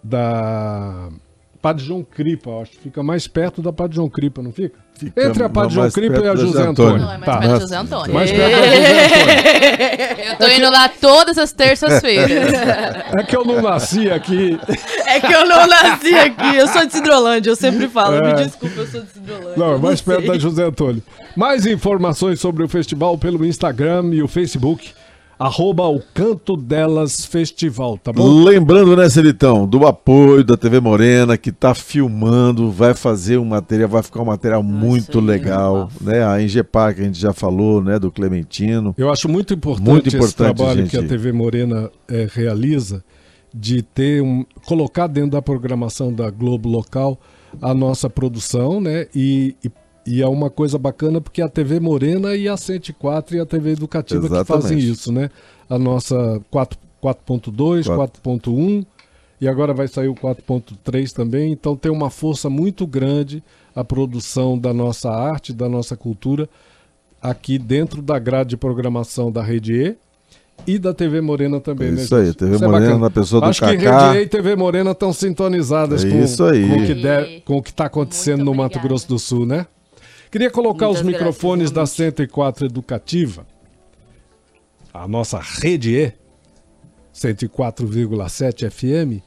[0.02, 1.08] da
[1.60, 4.78] Padre João Cripa, acho que fica mais perto da Padre João Cripa, não fica?
[4.94, 6.94] Fica Entre a Padre João Cripa e a da José Antônio.
[6.94, 7.06] Antônio.
[7.06, 7.38] Não, é mais Tá.
[7.38, 8.14] perto de José Antônio.
[8.14, 10.30] Mais perto da José Antônio.
[10.30, 12.52] Eu tô indo lá todas as terças-feiras.
[13.18, 14.56] É que eu não nasci aqui.
[15.06, 18.22] É que eu não nasci aqui, eu sou de Cidrolândia, eu sempre falo, É.
[18.36, 19.54] me desculpa, eu sou de Cidrolândia.
[19.56, 21.02] Não, mais perto da José Antônio.
[21.34, 24.94] Mais informações sobre o festival pelo Instagram e o Facebook.
[25.38, 28.42] Arroba o Canto Delas Festival, tá bom?
[28.42, 33.88] Lembrando, né, Celitão, do apoio da TV Morena, que tá filmando, vai fazer um material,
[33.88, 36.26] vai ficar um material muito aí, legal, né?
[36.26, 38.94] A Engepar, que a gente já falou, né, do Clementino.
[38.96, 40.90] Eu acho muito importante, Muito esse importante, trabalho gente.
[40.90, 43.04] que a TV Morena eh, realiza
[43.54, 47.18] de ter um colocar dentro da programação da Globo local
[47.60, 49.06] a nossa produção, né?
[49.14, 49.70] E, e,
[50.06, 53.72] e é uma coisa bacana porque a TV Morena e a 104 e a TV
[53.72, 54.90] Educativa que fazem Exatamente.
[54.90, 55.30] isso, né?
[55.68, 58.22] A nossa 4 4.2, Quatro.
[58.22, 58.84] 4.1
[59.40, 63.42] e agora vai sair o 4.3 também, então tem uma força muito grande
[63.74, 66.48] a produção da nossa arte, da nossa cultura
[67.20, 69.96] aqui dentro da grade de programação da Rede E
[70.66, 71.92] e da TV Morena também.
[71.92, 72.36] né, Isso aí, gente?
[72.38, 73.04] TV Isso é Morena bacana.
[73.04, 74.12] na pessoa do Acho que Kaká.
[74.12, 76.66] Rede E e TV Morena estão sintonizadas É com, isso aí.
[77.44, 78.80] com o que que está acontecendo Muito no Mato.
[78.80, 79.66] Grosso do Sul, né?
[80.36, 81.96] Queria colocar Muitas os microfones da realmente.
[81.96, 83.46] 104 Educativa,
[84.92, 86.12] a nossa rede E,
[87.14, 89.22] 104,7 FM,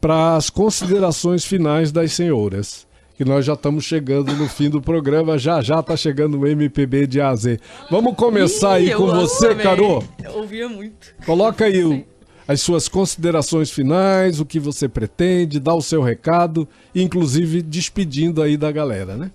[0.00, 2.86] para as considerações finais das senhoras.
[3.16, 7.08] Que nós já estamos chegando no fim do programa, já já está chegando o MPB
[7.08, 7.58] de A a Z.
[7.90, 9.64] Vamos começar aí Ih, com eu amo você, também.
[9.64, 10.02] Carô.
[10.22, 11.12] Eu ouvia muito.
[11.26, 12.04] Coloca aí o-
[12.46, 18.56] as suas considerações finais, o que você pretende, dá o seu recado, inclusive despedindo aí
[18.56, 19.32] da galera, né?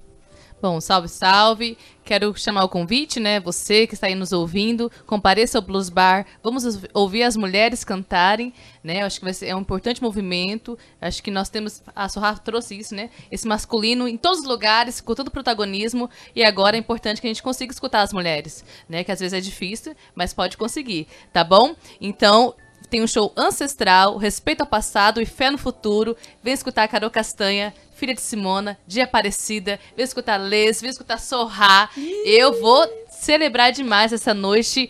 [0.62, 1.78] Bom, salve, salve.
[2.04, 3.40] Quero chamar o convite, né?
[3.42, 6.26] Você que está aí nos ouvindo, compareça ao Blues Bar.
[6.42, 8.52] Vamos os- ouvir as mulheres cantarem,
[8.84, 9.02] né?
[9.02, 10.78] Eu acho que vai ser é um importante movimento.
[11.00, 13.10] Acho que nós temos a Sorra trouxe isso, né?
[13.30, 17.28] Esse masculino em todos os lugares, com todo o protagonismo, e agora é importante que
[17.28, 19.04] a gente consiga escutar as mulheres, né?
[19.04, 21.76] Que às vezes é difícil, mas pode conseguir, tá bom?
[22.00, 22.56] Então,
[22.88, 26.16] tem um show ancestral, respeito ao passado e fé no futuro.
[26.44, 29.80] Vem escutar a Carol Castanha, filha de Simona, de Aparecida.
[29.96, 31.90] Vem escutar Les, vem escutar Sorrá.
[32.26, 34.90] Eu vou celebrar demais essa noite.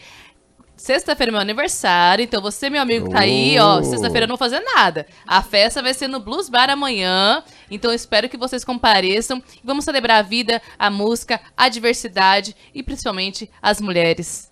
[0.76, 3.80] Sexta-feira é meu aniversário, então você, meu amigo, que tá aí, ó.
[3.80, 3.84] Oh.
[3.84, 5.08] Sexta-feira eu não vou fazer nada.
[5.26, 7.44] A festa vai ser no Blues Bar amanhã.
[7.72, 9.42] Então eu espero que vocês compareçam.
[9.64, 14.52] Vamos celebrar a vida, a música, a diversidade e principalmente as mulheres.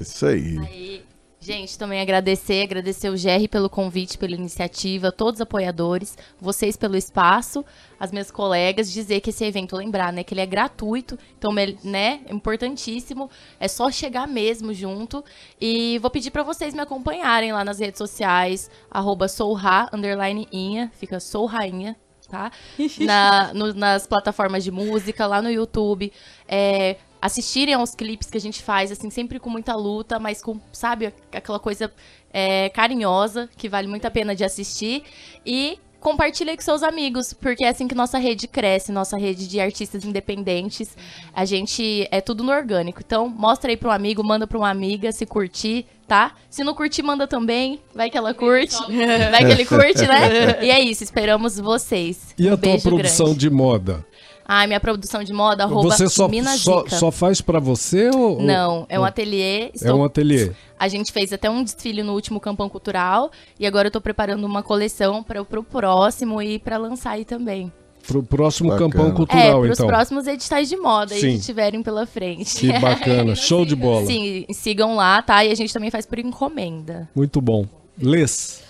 [0.00, 0.58] Isso aí.
[0.58, 1.04] Aí,
[1.48, 6.94] gente, também agradecer, agradecer o GR pelo convite, pela iniciativa, todos os apoiadores, vocês pelo
[6.94, 7.64] espaço,
[7.98, 11.50] as minhas colegas, dizer que esse evento, lembrar, né, que ele é gratuito, então,
[11.82, 15.24] né, é importantíssimo, é só chegar mesmo junto,
[15.58, 20.92] e vou pedir pra vocês me acompanharem lá nas redes sociais, arroba sourra, underline inha,
[20.98, 21.96] fica sou rainha,
[22.28, 22.52] tá?
[23.00, 26.12] Na- no- nas plataformas de música, lá no YouTube.
[26.46, 30.60] É, assistirem aos clipes que a gente faz, assim, sempre com muita luta, mas com,
[30.72, 31.92] sabe, aquela coisa
[32.32, 35.02] é, carinhosa, que vale muito a pena de assistir.
[35.44, 39.58] E compartilhe com seus amigos, porque é assim que nossa rede cresce, nossa rede de
[39.60, 40.96] artistas independentes.
[41.34, 43.00] A gente é tudo no orgânico.
[43.04, 46.34] Então, mostra aí pra um amigo, manda pra uma amiga, se curtir, tá?
[46.48, 47.80] Se não curtir, manda também.
[47.94, 48.76] Vai que ela curte.
[49.30, 50.64] Vai que ele curte, né?
[50.64, 52.32] E é isso, esperamos vocês.
[52.38, 53.40] E a Um tua beijo produção grande.
[53.40, 54.06] de moda?
[54.50, 58.40] Ai, minha produção de moda, arroba você só, Minas só, só faz pra você ou
[58.40, 59.64] Não, é um ou- ateliê.
[59.64, 60.52] É estou- um ateliê.
[60.78, 63.30] A gente fez até um desfile no último Campão Cultural
[63.60, 67.70] e agora eu tô preparando uma coleção para o próximo e para lançar aí também.
[68.06, 68.88] Pro próximo Bacana.
[68.90, 69.86] campão é, cultural, para os então.
[69.86, 71.32] próximos editais de moda aí Sim.
[71.38, 72.56] que tiverem pela frente.
[72.58, 74.06] Que bacana, show de bola.
[74.06, 75.44] Sim, sigam lá, tá?
[75.44, 77.06] E a gente também faz por encomenda.
[77.14, 77.66] Muito bom.
[78.00, 78.62] Lês.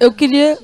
[0.00, 0.58] Eu queria.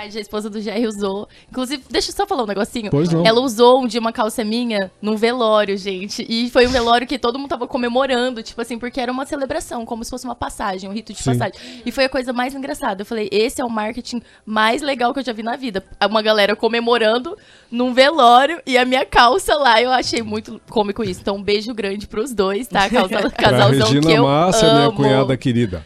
[0.00, 1.28] Verdade, a esposa do Jerry usou.
[1.50, 2.90] Inclusive, deixa eu só falar um negocinho.
[2.90, 3.24] Pois não.
[3.26, 6.24] Ela usou um dia uma calça minha num velório, gente.
[6.28, 9.84] E foi um velório que todo mundo tava comemorando, tipo assim, porque era uma celebração,
[9.84, 11.30] como se fosse uma passagem, um rito de Sim.
[11.30, 11.60] passagem.
[11.84, 13.02] E foi a coisa mais engraçada.
[13.02, 15.84] Eu falei, esse é o marketing mais legal que eu já vi na vida.
[16.08, 17.36] Uma galera comemorando
[17.70, 19.80] num velório e a minha calça lá.
[19.80, 21.20] Eu achei muito cômico isso.
[21.20, 22.88] Então, um beijo grande pros dois, tá?
[22.90, 24.96] Pra casalzão que Regina eu Massa, minha amo.
[24.96, 25.84] cunhada querida.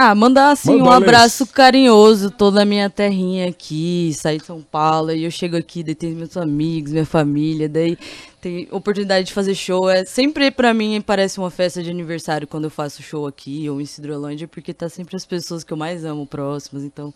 [0.00, 1.08] Ah, mandar assim Manda, um Alex.
[1.08, 5.82] abraço carinhoso toda a minha terrinha aqui, saí de São Paulo, e eu chego aqui,
[5.82, 7.98] daí tem meus amigos, minha família, daí
[8.40, 9.90] tem oportunidade de fazer show.
[9.90, 13.80] É sempre pra mim parece uma festa de aniversário quando eu faço show aqui ou
[13.80, 17.12] em Cidrolândia, porque tá sempre as pessoas que eu mais amo próximas, então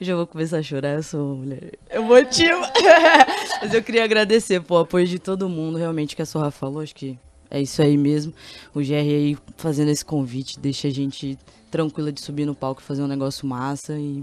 [0.00, 2.72] eu já vou começar a chorar, eu sou mulher emotiva.
[3.60, 6.80] Mas eu queria agradecer pô, o apoio de todo mundo, realmente, que a Sorra falou,
[6.80, 7.18] acho que
[7.50, 8.32] é isso aí mesmo.
[8.74, 11.38] O GR aí fazendo esse convite, deixa a gente
[11.72, 14.22] tranquila de subir no palco e fazer um negócio massa e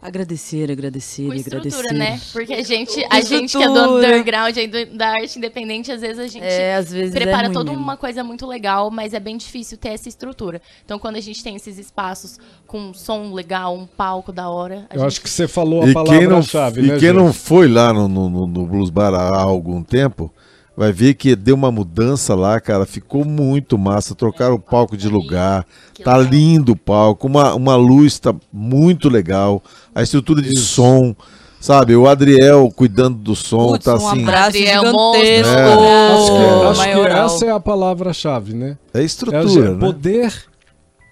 [0.00, 1.66] agradecer, agradecer, Com agradecer.
[1.66, 2.20] estrutura, né?
[2.32, 4.54] Porque a gente, a gente que é do underground,
[4.94, 7.82] da arte independente, às vezes a gente É, às vezes é prepara ruim toda mesmo.
[7.84, 10.62] uma coisa muito legal, mas é bem difícil ter essa estrutura.
[10.84, 14.86] Então, quando a gente tem esses espaços com um som legal, um palco da hora,
[14.88, 17.08] a Eu gente acho que você falou a E quem, não, palavra-chave, e né, quem
[17.08, 17.16] gente?
[17.16, 20.32] não foi lá no, no, no- no Blues Bar há algum tempo,
[20.78, 22.86] vai ver que deu uma mudança lá, cara.
[22.86, 24.14] Ficou muito massa.
[24.14, 25.66] Trocaram o palco de lugar.
[26.04, 26.32] Tá legal.
[26.32, 27.26] lindo o palco.
[27.26, 29.60] Uma, uma luz tá muito legal.
[29.92, 31.16] A estrutura de som,
[31.60, 31.96] sabe?
[31.96, 33.72] O Adriel cuidando do som.
[33.72, 34.22] Putz, tá um assim.
[34.22, 35.58] abraço Adriel, gigantesco.
[35.58, 36.12] É.
[36.12, 38.78] Acho que, acho que essa é a palavra-chave, né?
[38.94, 39.80] É É estrutura, né?
[39.80, 40.32] poder,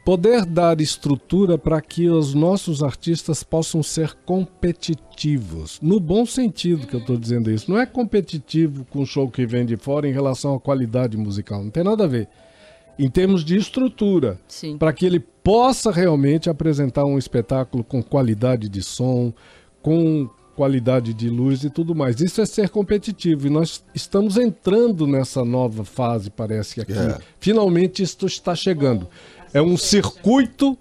[0.07, 5.81] poder dar estrutura para que os nossos artistas possam ser competitivos.
[5.83, 7.69] No bom sentido que eu estou dizendo isso.
[7.69, 11.61] Não é competitivo com o show que vem de fora em relação à qualidade musical.
[11.65, 12.29] Não tem nada a ver.
[12.97, 14.39] Em termos de estrutura,
[14.79, 19.35] para que ele possa realmente apresentar um espetáculo com qualidade de som,
[19.83, 22.19] com qualidade de luz e tudo mais.
[22.21, 26.93] Isso é ser competitivo e nós estamos entrando nessa nova fase, parece que aqui.
[26.95, 27.19] É.
[27.39, 29.07] Finalmente isto está chegando.
[29.57, 30.77] É um circuito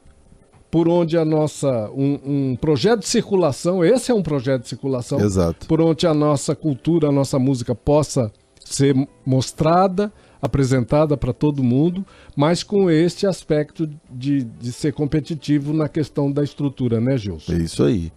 [0.69, 1.89] por onde a nossa.
[1.91, 5.65] Um, um projeto de circulação, esse é um projeto de circulação, Exato.
[5.65, 8.29] por onde a nossa cultura, a nossa música possa
[8.65, 8.93] ser
[9.25, 10.11] mostrada,
[10.41, 12.05] apresentada para todo mundo,
[12.35, 17.53] mas com este aspecto de, de ser competitivo na questão da estrutura, né, Gilson?
[17.53, 18.11] É isso aí.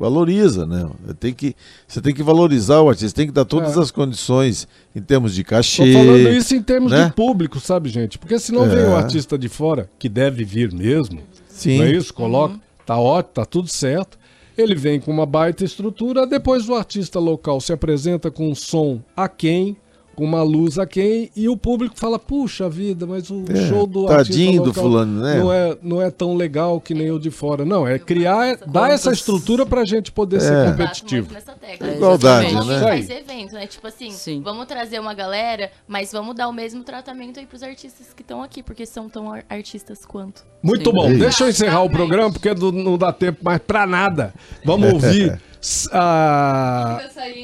[0.00, 0.88] Valoriza, né?
[1.20, 1.54] Tem que,
[1.86, 3.80] você tem que valorizar o artista, tem que dar todas É.
[3.80, 5.92] as condições em termos de Tô cachê.
[5.92, 7.04] falando isso em termos né?
[7.04, 8.18] de público, sabe, gente?
[8.18, 8.68] Porque senão É.
[8.68, 11.20] vem um artista de fora, que deve vir mesmo,
[11.50, 11.76] Sim.
[11.78, 12.14] não é isso?
[12.14, 14.18] Coloca, tá ótimo, tá tudo certo.
[14.56, 19.00] Ele vem com uma baita estrutura, depois o artista local se apresenta com um som
[19.14, 19.76] aquém,
[20.20, 24.04] com uma luz aquém, e o público fala, puxa vida, mas o É, show do
[24.04, 25.38] tadinho artista do fulano, né?
[25.38, 27.64] não, é, não é tão legal que nem o de fora.
[27.64, 30.64] Não, é criar, é, dar essa estrutura pra gente poder ser É.
[30.66, 31.22] Bato competitivo.
[31.30, 31.88] muito nessa tecla.
[31.88, 32.80] É, Igualdade, né?
[32.80, 33.66] Faz evento, né?
[33.66, 34.42] Tipo assim, Sim.
[34.44, 38.42] vamos trazer uma galera, mas vamos dar o mesmo tratamento aí pros artistas que estão
[38.42, 40.44] aqui, porque são tão ar- artistas quanto.
[40.62, 40.94] Muito Sim.
[40.96, 41.12] bom.
[41.14, 44.34] Deixa eu encerrar o programa, porque não, dá tempo mais pra nada.
[44.66, 45.40] Vamos ouvir
[45.92, 47.00] a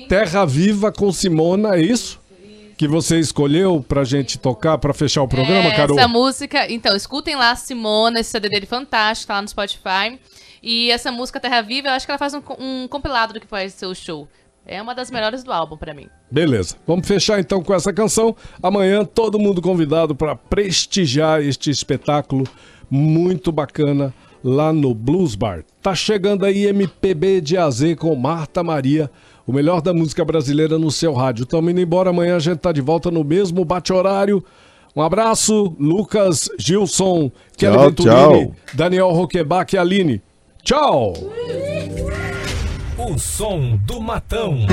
[0.09, 2.21] Terra Viva com Simona, é isso?
[2.77, 5.99] Que você escolheu pra gente tocar, pra fechar o programa, É, Carol?
[5.99, 10.19] Essa música, então, escutem lá Simona, esse CD dele fantástico, tá lá no Spotify.
[10.63, 13.47] E essa música Terra Viva, eu acho que ela faz um, um compilado do que
[13.47, 14.29] vai ser o show.
[14.67, 16.09] É uma das melhores do álbum pra mim.
[16.31, 16.77] Beleza.
[16.87, 18.35] Vamos fechar então com essa canção.
[18.61, 22.45] Amanhã todo mundo convidado para prestigiar este espetáculo
[22.91, 24.13] muito bacana
[24.43, 25.65] lá no Blues Bar.
[25.81, 29.09] Tá chegando aí MPB de AZ com Marta Maria,
[29.47, 31.45] o melhor da música brasileira no seu rádio.
[31.45, 34.45] Estamos indo embora, amanhã a gente tá de volta no mesmo bate-horário.
[34.95, 38.57] Um abraço, Lucas, Gilson, Kelly Tchau, Venturini, tchau.
[38.75, 40.23] Daniel Roquebac e Aline.
[40.63, 41.13] Tchau!
[42.99, 44.67] O som do matão.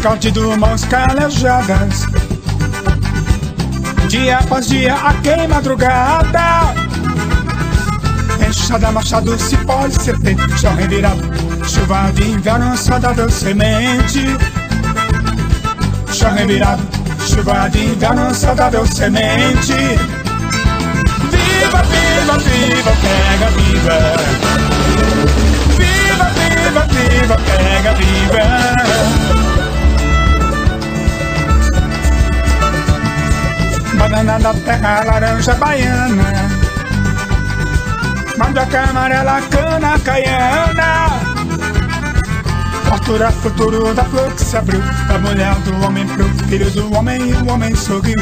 [0.00, 2.06] Bem cândido, mãos calejadas.
[4.08, 6.74] Dia após dia, a quem madrugada.
[8.46, 11.20] Enxada, machado, cipó de serpente, chão revirado.
[11.68, 14.24] Chuva de inverno, saudável semente.
[16.12, 16.82] Chão revirado,
[17.26, 19.72] chuva de inverno, saudável semente.
[21.30, 23.98] Viva, viva, viva, pega, viva.
[25.76, 29.49] Viva, viva, viva, pega, viva.
[34.00, 36.32] Banana da terra, laranja baiana.
[38.38, 40.90] Mandioca amarela, cana caiana.
[42.88, 44.80] Fartura, futuro da flor que se abriu.
[45.06, 48.16] Da mulher do homem pro filho do homem e o homem sorriu.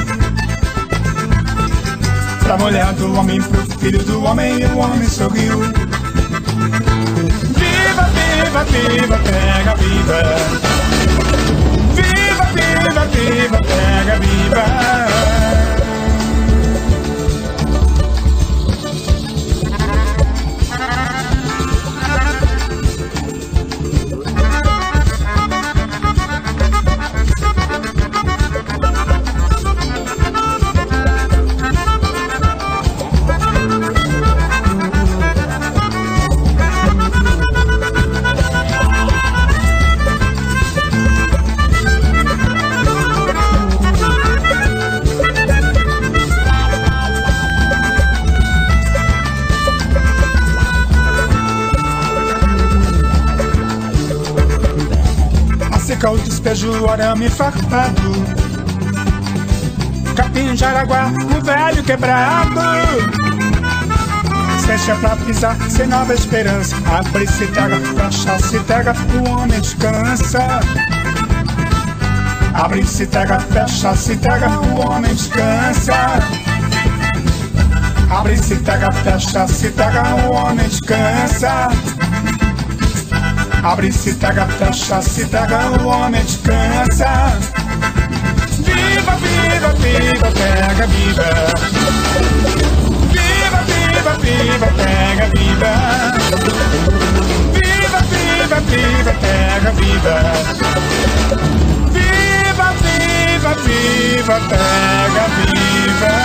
[2.48, 5.60] Da mulher do homem pro filho do homem e o homem sorriu.
[7.54, 10.18] Viva, viva, viva, pega, viva.
[11.94, 15.67] Viva, viva, viva, pega, viva
[56.78, 58.48] o despejo, o arame farpado
[60.14, 62.60] Capim, jaraguá, o velho quebrado.
[64.66, 66.76] Seja pra pisar, sem nova esperança.
[66.86, 70.40] Abre-se, pega, fecha-se, pega, o homem descansa.
[72.52, 75.94] Abre-se, pega, fecha-se, pega, o homem descansa.
[78.10, 81.97] Abre-se, pega, fecha-se, pega, o homem descansa
[83.68, 87.36] Abre-se, pega, fecha-se, pega, o homem descansa.
[88.64, 91.28] Viva, viva, viva, pega, viva.
[93.12, 95.72] Viva, viva, viva, pega, viva.
[97.52, 100.16] Viva, viva, viva, pega, viva.
[101.92, 106.16] Viva, viva, viva, pega, viva.